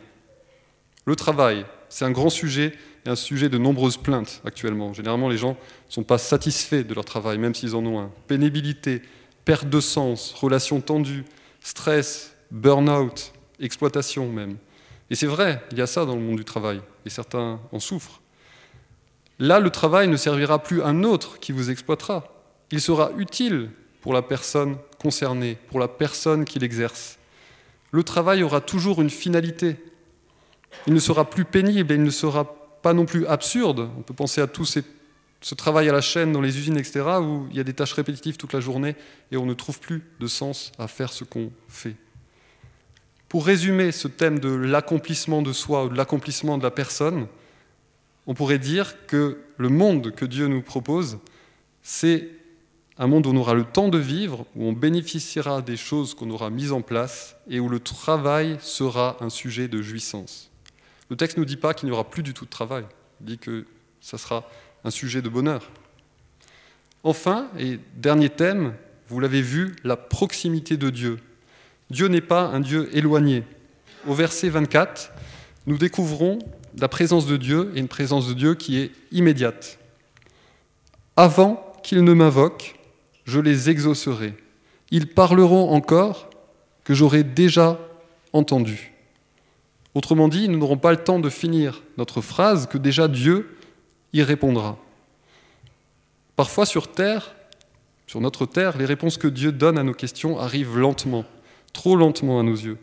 Le 1.04 1.16
travail, 1.16 1.64
c'est 1.88 2.04
un 2.04 2.10
grand 2.10 2.30
sujet 2.30 2.72
et 3.04 3.08
un 3.08 3.16
sujet 3.16 3.48
de 3.48 3.58
nombreuses 3.58 3.96
plaintes 3.96 4.42
actuellement. 4.44 4.92
Généralement, 4.92 5.28
les 5.28 5.36
gens 5.36 5.52
ne 5.52 5.92
sont 5.92 6.02
pas 6.02 6.18
satisfaits 6.18 6.82
de 6.82 6.94
leur 6.94 7.04
travail, 7.04 7.38
même 7.38 7.54
s'ils 7.54 7.74
en 7.74 7.84
ont 7.86 8.00
un. 8.00 8.10
Pénibilité, 8.26 9.02
perte 9.44 9.68
de 9.68 9.80
sens, 9.80 10.32
relations 10.34 10.80
tendues, 10.80 11.24
stress, 11.60 12.34
burn-out, 12.50 13.32
exploitation 13.60 14.28
même. 14.30 14.56
Et 15.10 15.14
c'est 15.14 15.26
vrai, 15.26 15.62
il 15.70 15.78
y 15.78 15.82
a 15.82 15.86
ça 15.86 16.04
dans 16.04 16.16
le 16.16 16.20
monde 16.20 16.36
du 16.36 16.44
travail, 16.44 16.80
et 17.04 17.10
certains 17.10 17.60
en 17.70 17.78
souffrent. 17.78 18.20
Là, 19.38 19.60
le 19.60 19.70
travail 19.70 20.08
ne 20.08 20.16
servira 20.16 20.62
plus 20.62 20.82
à 20.82 20.86
un 20.86 21.04
autre 21.04 21.38
qui 21.38 21.52
vous 21.52 21.70
exploitera. 21.70 22.24
Il 22.72 22.80
sera 22.80 23.12
utile 23.16 23.70
pour 24.00 24.12
la 24.12 24.22
personne 24.22 24.76
concernée, 24.98 25.58
pour 25.68 25.78
la 25.78 25.88
personne 25.88 26.44
qui 26.44 26.58
l'exerce. 26.58 27.15
Le 27.96 28.02
travail 28.02 28.42
aura 28.42 28.60
toujours 28.60 29.00
une 29.00 29.08
finalité. 29.08 29.76
Il 30.86 30.92
ne 30.92 30.98
sera 30.98 31.30
plus 31.30 31.46
pénible 31.46 31.92
et 31.92 31.94
il 31.94 32.02
ne 32.02 32.10
sera 32.10 32.44
pas 32.82 32.92
non 32.92 33.06
plus 33.06 33.26
absurde. 33.26 33.88
On 33.96 34.02
peut 34.02 34.12
penser 34.12 34.42
à 34.42 34.46
tout 34.46 34.66
ce 34.66 35.54
travail 35.54 35.88
à 35.88 35.92
la 35.92 36.02
chaîne 36.02 36.30
dans 36.30 36.42
les 36.42 36.58
usines, 36.58 36.76
etc., 36.76 37.06
où 37.22 37.46
il 37.50 37.56
y 37.56 37.60
a 37.60 37.64
des 37.64 37.72
tâches 37.72 37.94
répétitives 37.94 38.36
toute 38.36 38.52
la 38.52 38.60
journée 38.60 38.96
et 39.32 39.38
on 39.38 39.46
ne 39.46 39.54
trouve 39.54 39.80
plus 39.80 40.02
de 40.20 40.26
sens 40.26 40.72
à 40.78 40.88
faire 40.88 41.10
ce 41.10 41.24
qu'on 41.24 41.50
fait. 41.68 41.96
Pour 43.30 43.46
résumer 43.46 43.92
ce 43.92 44.08
thème 44.08 44.40
de 44.40 44.50
l'accomplissement 44.50 45.40
de 45.40 45.54
soi 45.54 45.86
ou 45.86 45.88
de 45.88 45.96
l'accomplissement 45.96 46.58
de 46.58 46.64
la 46.64 46.70
personne, 46.70 47.28
on 48.26 48.34
pourrait 48.34 48.58
dire 48.58 49.06
que 49.06 49.38
le 49.56 49.70
monde 49.70 50.14
que 50.14 50.26
Dieu 50.26 50.48
nous 50.48 50.60
propose, 50.60 51.16
c'est 51.82 52.28
un 52.98 53.06
monde 53.06 53.26
où 53.26 53.30
on 53.30 53.36
aura 53.36 53.54
le 53.54 53.64
temps 53.64 53.88
de 53.88 53.98
vivre, 53.98 54.46
où 54.56 54.64
on 54.64 54.72
bénéficiera 54.72 55.62
des 55.62 55.76
choses 55.76 56.14
qu'on 56.14 56.30
aura 56.30 56.50
mises 56.50 56.72
en 56.72 56.80
place 56.80 57.36
et 57.48 57.60
où 57.60 57.68
le 57.68 57.80
travail 57.80 58.56
sera 58.60 59.16
un 59.20 59.28
sujet 59.28 59.68
de 59.68 59.82
jouissance. 59.82 60.50
Le 61.10 61.16
texte 61.16 61.36
ne 61.36 61.42
nous 61.42 61.46
dit 61.46 61.56
pas 61.56 61.74
qu'il 61.74 61.88
n'y 61.88 61.92
aura 61.92 62.08
plus 62.08 62.22
du 62.22 62.32
tout 62.34 62.44
de 62.44 62.50
travail, 62.50 62.84
il 63.20 63.26
dit 63.26 63.38
que 63.38 63.66
ça 64.00 64.18
sera 64.18 64.48
un 64.84 64.90
sujet 64.90 65.20
de 65.20 65.28
bonheur. 65.28 65.70
Enfin, 67.04 67.48
et 67.58 67.78
dernier 67.96 68.30
thème, 68.30 68.74
vous 69.08 69.20
l'avez 69.20 69.42
vu, 69.42 69.76
la 69.84 69.96
proximité 69.96 70.76
de 70.76 70.90
Dieu. 70.90 71.18
Dieu 71.90 72.08
n'est 72.08 72.20
pas 72.20 72.46
un 72.46 72.60
Dieu 72.60 72.88
éloigné. 72.92 73.44
Au 74.08 74.14
verset 74.14 74.48
24, 74.48 75.12
nous 75.66 75.78
découvrons 75.78 76.38
la 76.78 76.88
présence 76.88 77.26
de 77.26 77.36
Dieu 77.36 77.72
et 77.74 77.80
une 77.80 77.88
présence 77.88 78.28
de 78.28 78.34
Dieu 78.34 78.54
qui 78.54 78.78
est 78.78 78.90
immédiate. 79.12 79.78
Avant 81.16 81.72
qu'ils 81.82 82.04
ne 82.04 82.12
m'invoquent, 82.12 82.75
je 83.26 83.40
les 83.40 83.68
exaucerai. 83.68 84.34
Ils 84.90 85.08
parleront 85.08 85.70
encore 85.70 86.30
que 86.84 86.94
j'aurai 86.94 87.24
déjà 87.24 87.78
entendu. 88.32 88.92
Autrement 89.94 90.28
dit, 90.28 90.48
nous 90.48 90.58
n'aurons 90.58 90.78
pas 90.78 90.92
le 90.92 91.02
temps 91.02 91.18
de 91.18 91.28
finir 91.28 91.82
notre 91.98 92.20
phrase 92.20 92.66
que 92.66 92.78
déjà 92.78 93.08
Dieu 93.08 93.56
y 94.12 94.22
répondra. 94.22 94.78
Parfois 96.36 96.66
sur 96.66 96.92
Terre, 96.92 97.34
sur 98.06 98.20
notre 98.20 98.46
Terre, 98.46 98.78
les 98.78 98.84
réponses 98.84 99.16
que 99.16 99.26
Dieu 99.26 99.52
donne 99.52 99.78
à 99.78 99.82
nos 99.82 99.94
questions 99.94 100.38
arrivent 100.38 100.78
lentement, 100.78 101.24
trop 101.72 101.96
lentement 101.96 102.38
à 102.38 102.42
nos 102.42 102.54
yeux. 102.54 102.78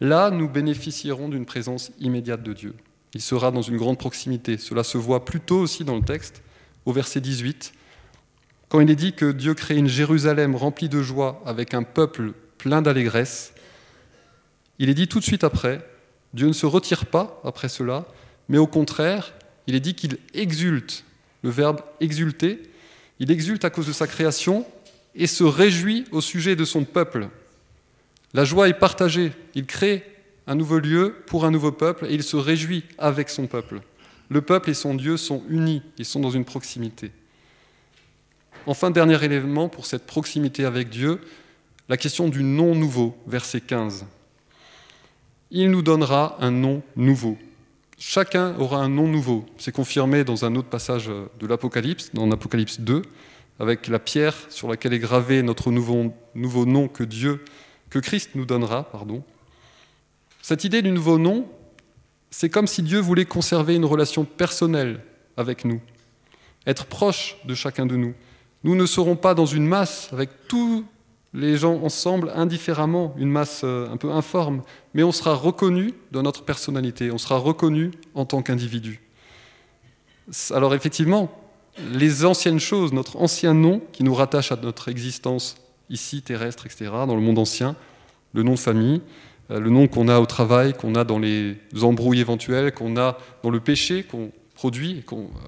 Là, 0.00 0.30
nous 0.30 0.48
bénéficierons 0.48 1.28
d'une 1.28 1.46
présence 1.46 1.90
immédiate 2.00 2.42
de 2.42 2.52
Dieu. 2.52 2.74
Il 3.14 3.22
sera 3.22 3.50
dans 3.50 3.62
une 3.62 3.78
grande 3.78 3.98
proximité. 3.98 4.58
Cela 4.58 4.84
se 4.84 4.98
voit 4.98 5.24
plutôt 5.24 5.60
aussi 5.60 5.84
dans 5.84 5.96
le 5.96 6.02
texte, 6.02 6.42
au 6.84 6.92
verset 6.92 7.20
18, 7.20 7.72
quand 8.68 8.80
il 8.80 8.90
est 8.90 8.96
dit 8.96 9.12
que 9.12 9.32
Dieu 9.32 9.54
crée 9.54 9.76
une 9.76 9.88
Jérusalem 9.88 10.54
remplie 10.54 10.88
de 10.88 11.02
joie 11.02 11.42
avec 11.46 11.74
un 11.74 11.82
peuple 11.82 12.32
plein 12.58 12.82
d'allégresse. 12.82 13.52
Il 14.78 14.90
est 14.90 14.94
dit 14.94 15.08
tout 15.08 15.20
de 15.20 15.24
suite 15.24 15.44
après, 15.44 15.80
Dieu 16.34 16.46
ne 16.46 16.52
se 16.52 16.66
retire 16.66 17.06
pas 17.06 17.40
après 17.44 17.68
cela, 17.68 18.06
mais 18.48 18.58
au 18.58 18.66
contraire, 18.66 19.32
il 19.66 19.74
est 19.74 19.80
dit 19.80 19.94
qu'il 19.94 20.18
exulte. 20.34 21.04
Le 21.42 21.50
verbe 21.50 21.80
exulter, 22.00 22.62
il 23.20 23.30
exulte 23.30 23.64
à 23.64 23.70
cause 23.70 23.86
de 23.86 23.92
sa 23.92 24.06
création 24.06 24.66
et 25.14 25.26
se 25.26 25.44
réjouit 25.44 26.04
au 26.12 26.20
sujet 26.20 26.56
de 26.56 26.64
son 26.64 26.84
peuple. 26.84 27.28
La 28.34 28.44
joie 28.44 28.68
est 28.68 28.74
partagée. 28.74 29.32
Il 29.54 29.66
crée 29.66 30.04
un 30.46 30.54
nouveau 30.54 30.78
lieu 30.78 31.16
pour 31.26 31.44
un 31.44 31.50
nouveau 31.50 31.72
peuple 31.72 32.06
et 32.06 32.14
il 32.14 32.22
se 32.22 32.36
réjouit 32.36 32.84
avec 32.98 33.30
son 33.30 33.46
peuple. 33.46 33.80
Le 34.28 34.42
peuple 34.42 34.70
et 34.70 34.74
son 34.74 34.94
Dieu 34.94 35.16
sont 35.16 35.42
unis, 35.48 35.82
ils 35.96 36.04
sont 36.04 36.20
dans 36.20 36.30
une 36.30 36.44
proximité. 36.44 37.10
Enfin, 38.66 38.90
dernier 38.90 39.22
élément 39.24 39.68
pour 39.68 39.86
cette 39.86 40.06
proximité 40.06 40.64
avec 40.64 40.90
Dieu, 40.90 41.20
la 41.88 41.96
question 41.96 42.28
du 42.28 42.42
nom 42.42 42.74
nouveau, 42.74 43.16
verset 43.26 43.62
15. 43.62 44.04
Il 45.50 45.70
nous 45.70 45.80
donnera 45.80 46.36
un 46.40 46.50
nom 46.50 46.82
nouveau. 46.96 47.38
Chacun 47.98 48.54
aura 48.58 48.78
un 48.78 48.90
nom 48.90 49.08
nouveau. 49.08 49.46
C'est 49.56 49.72
confirmé 49.72 50.22
dans 50.22 50.44
un 50.44 50.54
autre 50.54 50.68
passage 50.68 51.06
de 51.06 51.46
l'Apocalypse, 51.46 52.10
dans 52.12 52.26
l'Apocalypse 52.26 52.80
2, 52.80 53.02
avec 53.58 53.88
la 53.88 53.98
pierre 53.98 54.36
sur 54.50 54.68
laquelle 54.68 54.92
est 54.92 54.98
gravé 54.98 55.42
notre 55.42 55.70
nouveau, 55.70 56.12
nom 56.34 56.88
que 56.88 57.02
Dieu, 57.02 57.44
que 57.90 57.98
Christ 57.98 58.32
nous 58.34 58.44
donnera, 58.44 58.84
pardon. 58.90 59.24
Cette 60.42 60.64
idée 60.64 60.82
du 60.82 60.92
nouveau 60.92 61.18
nom, 61.18 61.48
c'est 62.30 62.50
comme 62.50 62.66
si 62.66 62.82
Dieu 62.82 63.00
voulait 63.00 63.24
conserver 63.24 63.74
une 63.74 63.86
relation 63.86 64.24
personnelle 64.24 65.00
avec 65.36 65.64
nous, 65.64 65.80
être 66.66 66.84
proche 66.86 67.36
de 67.46 67.54
chacun 67.54 67.86
de 67.86 67.96
nous. 67.96 68.14
Nous 68.64 68.74
ne 68.74 68.86
serons 68.86 69.16
pas 69.16 69.34
dans 69.34 69.46
une 69.46 69.66
masse 69.66 70.08
avec 70.12 70.30
tous 70.48 70.84
les 71.34 71.56
gens 71.56 71.82
ensemble 71.82 72.32
indifféremment, 72.34 73.14
une 73.18 73.30
masse 73.30 73.60
euh, 73.64 73.88
un 73.90 73.96
peu 73.96 74.10
informe, 74.10 74.62
mais 74.94 75.02
on 75.02 75.12
sera 75.12 75.34
reconnu 75.34 75.94
dans 76.10 76.22
notre 76.22 76.44
personnalité, 76.44 77.10
on 77.10 77.18
sera 77.18 77.36
reconnu 77.36 77.92
en 78.14 78.24
tant 78.24 78.42
qu'individu. 78.42 79.00
Alors 80.50 80.74
effectivement, 80.74 81.30
les 81.92 82.24
anciennes 82.24 82.58
choses, 82.58 82.92
notre 82.92 83.16
ancien 83.16 83.54
nom 83.54 83.80
qui 83.92 84.02
nous 84.04 84.14
rattache 84.14 84.52
à 84.52 84.56
notre 84.56 84.88
existence 84.88 85.56
ici, 85.90 86.22
terrestre, 86.22 86.66
etc., 86.66 86.90
dans 87.06 87.14
le 87.14 87.20
monde 87.20 87.38
ancien, 87.38 87.76
le 88.32 88.42
nom 88.42 88.54
de 88.54 88.58
famille, 88.58 89.00
euh, 89.50 89.60
le 89.60 89.70
nom 89.70 89.86
qu'on 89.86 90.08
a 90.08 90.18
au 90.18 90.26
travail, 90.26 90.74
qu'on 90.74 90.94
a 90.94 91.04
dans 91.04 91.18
les 91.18 91.56
embrouilles 91.82 92.20
éventuelles, 92.20 92.72
qu'on 92.72 92.96
a 92.96 93.18
dans 93.42 93.50
le 93.50 93.60
péché 93.60 94.02
qu'on 94.02 94.32
produit, 94.54 95.04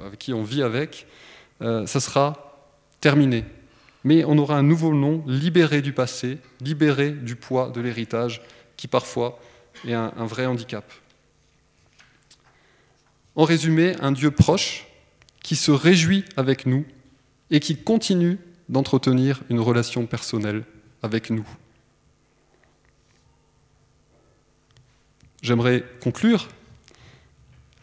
avec 0.07 0.19
qui 0.19 0.33
on 0.33 0.45
vit 0.45 0.63
avec, 0.63 1.07
euh, 1.63 1.87
ça 1.87 2.01
sera 2.01 2.50
terminé 3.01 3.45
mais 4.05 4.25
on 4.25 4.39
aura 4.39 4.57
un 4.57 4.63
nouveau 4.63 4.95
nom 4.95 5.23
libéré 5.27 5.83
du 5.83 5.93
passé, 5.93 6.39
libéré 6.61 7.11
du 7.11 7.37
poids 7.37 7.71
de 7.71 7.81
l'héritage, 7.81 8.41
qui 8.77 8.89
parfois 8.89 9.39
est 9.87 9.93
un, 9.93 10.27
vrai 10.27 10.47
handicap. 10.47 10.91
En 13.37 13.45
résumé, 13.45 13.95
un 14.01 14.13
Dieu 14.13 14.31
proche 14.31 14.87
qui 15.43 15.57
se 15.57 15.71
réjouit 15.71 16.25
avec 16.37 16.67
nous 16.67 16.85
et 17.51 17.61
qui 17.61 17.77
continue 17.77 18.39
d'entretenir 18.69 19.43
une 19.51 19.61
relation 19.61 20.07
personnelle 20.07 20.65
avec 21.03 21.31
nous. 21.31 21.47
J'aimerais 25.43 25.85
conclure. 26.01 26.49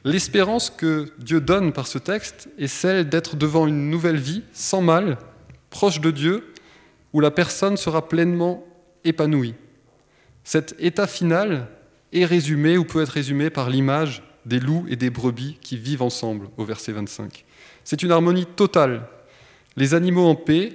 L'espérance 0.07 0.69
que 0.69 1.11
Dieu 1.19 1.41
donne 1.41 1.73
par 1.73 1.85
ce 1.85 1.97
texte 1.97 2.47
est 2.57 2.67
celle 2.67 3.09
d'être 3.09 3.35
devant 3.35 3.67
une 3.67 3.89
nouvelle 3.89 4.15
vie 4.15 4.41
sans 4.53 4.81
mal 4.81 5.17
proche 5.69 5.99
de 5.99 6.11
Dieu, 6.11 6.53
où 7.11 7.19
la 7.19 7.29
personne 7.29 7.75
sera 7.75 8.07
pleinement 8.07 8.65
épanouie. 9.03 9.53
Cet 10.45 10.77
état 10.79 11.07
final 11.07 11.67
est 12.13 12.23
résumé 12.23 12.77
ou 12.77 12.85
peut 12.85 13.01
être 13.01 13.09
résumé 13.09 13.49
par 13.49 13.69
l'image 13.69 14.23
des 14.45 14.61
loups 14.61 14.85
et 14.87 14.95
des 14.95 15.09
brebis 15.09 15.57
qui 15.59 15.75
vivent 15.75 16.03
ensemble 16.03 16.47
au 16.55 16.63
verset 16.63 16.93
25. 16.93 17.43
C'est 17.83 18.01
une 18.01 18.13
harmonie 18.13 18.45
totale. 18.45 19.09
Les 19.75 19.93
animaux 19.93 20.25
en 20.25 20.35
paix, 20.35 20.71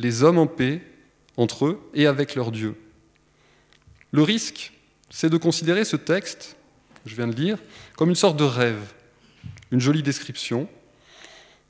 les 0.00 0.24
hommes 0.24 0.38
en 0.38 0.48
paix, 0.48 0.82
entre 1.36 1.66
eux 1.66 1.80
et 1.94 2.08
avec 2.08 2.34
leur 2.34 2.50
Dieu. 2.50 2.74
Le 4.10 4.22
risque, 4.22 4.72
c'est 5.08 5.30
de 5.30 5.36
considérer 5.36 5.84
ce 5.84 5.94
texte, 5.94 6.56
je 7.06 7.14
viens 7.14 7.28
de 7.28 7.34
lire, 7.34 7.58
comme 7.96 8.10
une 8.10 8.16
sorte 8.16 8.36
de 8.36 8.44
rêve, 8.44 8.92
une 9.70 9.80
jolie 9.80 10.02
description, 10.02 10.68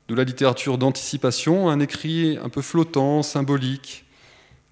de 0.07 0.15
la 0.15 0.23
littérature 0.23 0.77
d'anticipation, 0.77 1.69
un 1.69 1.79
écrit 1.79 2.37
un 2.37 2.49
peu 2.49 2.61
flottant, 2.61 3.23
symbolique. 3.23 4.05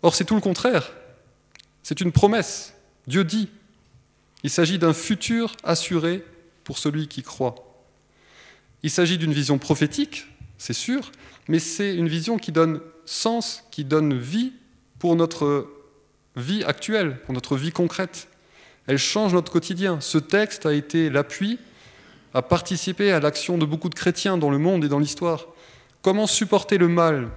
Or, 0.03 0.13
c'est 0.13 0.25
tout 0.25 0.35
le 0.35 0.41
contraire. 0.41 0.91
C'est 1.83 2.01
une 2.01 2.11
promesse. 2.11 2.73
Dieu 3.07 3.23
dit. 3.23 3.49
Il 4.43 4.49
s'agit 4.49 4.79
d'un 4.79 4.93
futur 4.93 5.55
assuré 5.63 6.25
pour 6.63 6.77
celui 6.77 7.07
qui 7.07 7.23
croit. 7.23 7.55
Il 8.83 8.89
s'agit 8.89 9.17
d'une 9.17 9.33
vision 9.33 9.59
prophétique, 9.59 10.25
c'est 10.57 10.73
sûr, 10.73 11.11
mais 11.47 11.59
c'est 11.59 11.95
une 11.95 12.07
vision 12.07 12.37
qui 12.37 12.51
donne 12.51 12.81
sens, 13.05 13.63
qui 13.71 13.83
donne 13.83 14.17
vie 14.17 14.53
pour 14.97 15.15
notre 15.15 15.69
vie 16.35 16.63
actuelle, 16.63 17.19
pour 17.25 17.33
notre 17.33 17.55
vie 17.55 17.71
concrète. 17.71 18.27
Elle 18.87 18.97
change 18.97 19.33
notre 19.33 19.51
quotidien. 19.51 19.99
Ce 20.01 20.17
texte 20.17 20.65
a 20.65 20.73
été 20.73 21.09
l'appui 21.09 21.59
a 22.33 22.41
participé 22.41 23.11
à 23.11 23.19
l'action 23.19 23.57
de 23.57 23.65
beaucoup 23.65 23.89
de 23.89 23.95
chrétiens 23.95 24.37
dans 24.37 24.49
le 24.49 24.57
monde 24.57 24.85
et 24.85 24.87
dans 24.87 24.99
l'histoire. 24.99 25.47
Comment 26.01 26.27
supporter 26.27 26.77
le 26.77 26.87
mal? 26.87 27.29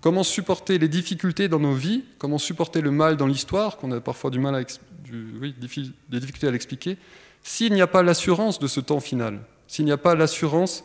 Comment 0.00 0.22
supporter 0.24 0.78
les 0.78 0.88
difficultés 0.88 1.48
dans 1.48 1.60
nos 1.60 1.74
vies? 1.74 2.04
Comment 2.18 2.38
supporter 2.38 2.80
le 2.80 2.90
mal 2.90 3.16
dans 3.16 3.26
l'histoire, 3.26 3.76
qu'on 3.76 3.92
a 3.92 4.00
parfois 4.00 4.30
du 4.30 4.38
mal 4.38 4.54
à, 4.54 4.62
des 4.62 6.20
difficultés 6.20 6.48
à 6.48 6.50
l'expliquer, 6.50 6.96
s'il 7.42 7.72
n'y 7.72 7.80
a 7.80 7.86
pas 7.86 8.02
l'assurance 8.02 8.58
de 8.58 8.66
ce 8.66 8.80
temps 8.80 9.00
final, 9.00 9.40
s'il 9.68 9.84
n'y 9.84 9.92
a 9.92 9.96
pas 9.96 10.14
l'assurance 10.14 10.84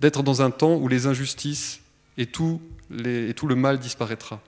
d'être 0.00 0.22
dans 0.22 0.42
un 0.42 0.50
temps 0.50 0.74
où 0.76 0.88
les 0.88 1.06
injustices 1.06 1.80
et 2.16 2.26
tout 2.26 2.60
le 2.92 3.54
mal 3.54 3.78
disparaîtra? 3.78 4.40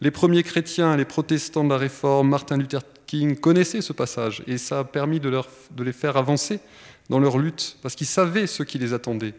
Les 0.00 0.10
premiers 0.10 0.42
chrétiens, 0.42 0.96
les 0.96 1.04
protestants 1.04 1.62
de 1.62 1.68
la 1.68 1.78
Réforme, 1.78 2.28
Martin 2.28 2.56
Luther 2.56 2.80
King 3.12 3.36
connaissaient 3.36 3.82
ce 3.82 3.92
passage 3.92 4.42
et 4.46 4.56
ça 4.56 4.78
a 4.78 4.84
permis 4.84 5.20
de, 5.20 5.30
de 5.30 5.84
les 5.84 5.92
faire 5.92 6.16
avancer 6.16 6.60
dans 7.10 7.18
leur 7.18 7.36
lutte, 7.36 7.76
parce 7.82 7.94
qu'ils 7.94 8.06
savaient 8.06 8.46
ce 8.46 8.62
qui 8.62 8.78
les 8.78 8.94
attendait. 8.94 9.34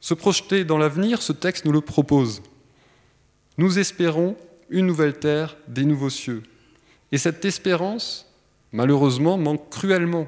Se 0.00 0.14
projeter 0.14 0.64
dans 0.64 0.78
l'avenir, 0.78 1.20
ce 1.20 1.34
texte 1.34 1.66
nous 1.66 1.72
le 1.72 1.82
propose. 1.82 2.42
Nous 3.58 3.78
espérons 3.78 4.34
une 4.70 4.86
nouvelle 4.86 5.18
terre, 5.18 5.58
des 5.68 5.84
nouveaux 5.84 6.08
cieux. 6.08 6.42
Et 7.12 7.18
cette 7.18 7.44
espérance, 7.44 8.32
malheureusement, 8.72 9.36
manque 9.36 9.68
cruellement 9.68 10.26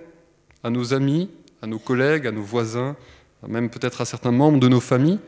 à 0.62 0.68
nos 0.68 0.92
amis, 0.92 1.30
à 1.62 1.66
nos 1.66 1.78
collègues, 1.78 2.26
à 2.26 2.32
nos 2.32 2.42
voisins, 2.42 2.96
même 3.46 3.70
peut-être 3.70 4.02
à 4.02 4.04
certains 4.04 4.32
membres 4.32 4.60
de 4.60 4.68
nos 4.68 4.80
familles. 4.80 5.20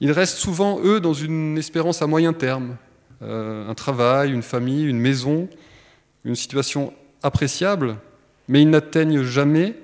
Ils 0.00 0.12
restent 0.12 0.38
souvent, 0.38 0.80
eux, 0.82 0.98
dans 0.98 1.12
une 1.12 1.58
espérance 1.58 2.00
à 2.00 2.06
moyen 2.06 2.32
terme, 2.32 2.78
un 3.20 3.74
travail, 3.74 4.32
une 4.32 4.42
famille, 4.42 4.84
une 4.84 5.00
maison, 5.00 5.48
une 6.24 6.34
situation 6.34 6.92
appréciable, 7.22 7.96
mais 8.48 8.62
ils 8.62 8.70
n'atteignent 8.70 9.22
jamais 9.22 9.74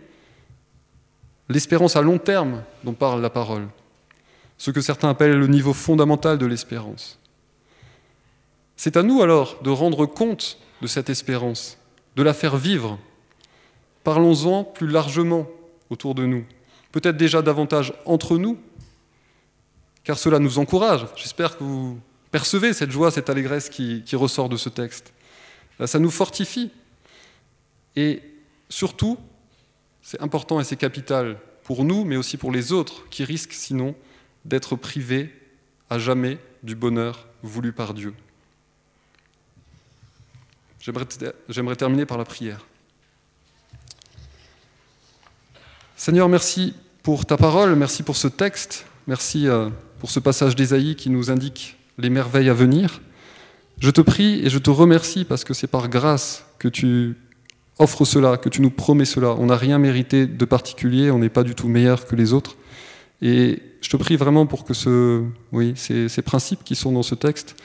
l'espérance 1.49 1.97
à 1.97 2.03
long 2.03 2.19
terme 2.19 2.63
dont 2.85 2.93
parle 2.93 3.21
la 3.21 3.31
parole, 3.31 3.69
ce 4.59 4.71
que 4.71 4.81
certains 4.81 5.11
appellent 5.11 5.39
le 5.39 5.47
niveau 5.47 5.73
fondamental 5.73 6.39
de 6.39 6.47
l'espérance. 6.47 7.19
C'est 8.77 8.97
à 8.97 9.03
nous 9.03 9.23
alors 9.23 9.63
de 9.63 9.71
rendre 9.71 10.07
compte 10.07 10.59
de 10.81 10.87
cette 10.87 11.11
espérance, 11.11 11.79
de 12.17 12.23
la 12.23 12.35
faire 12.35 12.57
vivre. 12.57 12.99
Parlons-en 14.05 14.65
plus 14.65 14.89
largement 14.89 15.47
autour 15.91 16.15
de 16.15 16.27
nous, 16.27 16.45
peut-être 16.91 17.17
déjà 17.17 17.43
davantage 17.43 17.93
entre 18.05 18.39
nous, 18.39 18.59
car 20.05 20.19
cela 20.19 20.39
nous 20.39 20.59
encourage. 20.59 21.07
J'espère 21.15 21.57
que 21.57 21.63
vous 21.63 22.01
percevez 22.33 22.73
cette 22.73 22.91
joie, 22.91 23.13
cette 23.13 23.31
allégresse 23.31 23.69
qui, 23.69 24.03
ressort 24.15 24.49
de 24.49 24.57
ce 24.57 24.69
texte. 24.69 25.13
Ça 25.87 26.01
nous 26.01 26.11
fortifie. 26.11 26.73
Et 27.95 28.23
surtout, 28.69 29.19
c'est 30.01 30.21
important 30.21 30.59
et 30.59 30.65
c'est 30.65 30.77
capital 30.77 31.39
pour 31.63 31.85
nous, 31.85 32.05
mais 32.05 32.17
aussi 32.17 32.37
pour 32.37 32.51
les 32.51 32.73
autres 32.73 33.09
qui 33.11 33.25
risquent 33.25 33.53
sinon 33.53 33.95
d'être 34.45 34.75
privés 34.75 35.31
à 35.91 35.99
jamais 35.99 36.39
du 36.65 36.75
bonheur 36.75 37.29
voulu 37.43 37.73
par 37.73 37.95
Dieu. 37.95 38.15
J'aimerais 40.81 41.77
terminer 41.77 42.07
par 42.07 42.19
la 42.19 42.25
prière. 42.25 42.67
Seigneur, 45.97 46.29
merci 46.29 46.75
pour 47.05 47.27
ta 47.27 47.37
parole, 47.37 47.77
merci 47.77 48.03
pour 48.03 48.17
ce 48.17 48.27
texte, 48.27 48.87
merci 49.07 49.47
euh, 49.47 49.69
pour 50.01 50.11
ce 50.11 50.19
passage 50.19 50.57
d'Ésaïe 50.57 50.97
qui 50.97 51.11
nous 51.11 51.31
indique 51.31 51.77
les 51.99 52.11
merveilles 52.11 52.49
à 52.49 52.55
venir. 52.55 53.01
Je 53.79 53.91
te 53.91 54.01
prie 54.01 54.45
et 54.45 54.51
je 54.51 54.59
te 54.59 54.71
remercie 54.71 55.25
parce 55.25 55.45
que 55.45 55.55
c'est 55.55 55.67
par 55.67 55.89
grâce 55.89 56.45
que 56.59 56.69
tu 56.69 57.17
offres 57.79 58.05
cela, 58.05 58.37
que 58.37 58.49
tu 58.49 58.63
nous 58.63 58.71
promets 58.71 59.05
cela. 59.05 59.35
On 59.39 59.47
n'a 59.47 59.57
rien 59.57 59.79
mérité 59.79 60.27
de 60.27 60.45
particulier, 60.45 61.11
on 61.11 61.19
n'est 61.19 61.29
pas 61.29 61.43
du 61.43 61.55
tout 61.55 61.69
meilleur 61.69 62.07
que 62.07 62.15
les 62.15 62.33
autres. 62.33 62.57
Et 63.21 63.61
je 63.81 63.89
te 63.89 63.97
prie 63.97 64.17
vraiment 64.17 64.47
pour 64.47 64.65
que 64.65 65.25
oui, 65.53 65.75
ces, 65.77 66.23
principes 66.23 66.65
qui 66.65 66.75
sont 66.75 66.93
dans 66.93 67.03
ce 67.03 67.15
texte 67.15 67.57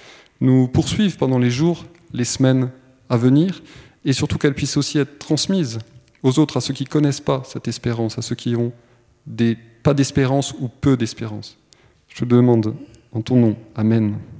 nous 0.42 0.68
poursuivent 0.68 1.18
pendant 1.18 1.40
les 1.40 1.50
jours, 1.50 1.86
les 2.14 2.26
semaines 2.26 2.70
à 3.10 3.18
venir, 3.18 3.62
et 4.06 4.14
surtout 4.14 4.38
qu'elles 4.38 4.54
puissent 4.54 4.78
aussi 4.78 5.00
être 5.00 5.18
transmises 5.20 5.80
aux 6.24 6.40
autres, 6.40 6.58
à 6.58 6.62
ceux 6.62 6.74
qui 6.74 6.84
ne 6.84 6.90
connaissent 6.90 7.22
pas 7.22 7.44
cette 7.46 7.68
espérance, 7.68 8.18
à 8.18 8.22
ceux 8.22 8.36
qui 8.36 8.56
ont 8.56 8.72
pas 9.84 9.94
d'espérance 9.94 10.54
ou 10.60 10.68
peu 10.68 10.98
d'espérance. 10.98 11.58
Je 12.08 12.20
te 12.20 12.26
demande 12.26 12.76
en 13.18 13.22
ton 13.24 13.38
nom. 13.42 13.56
Amen. 13.76 14.37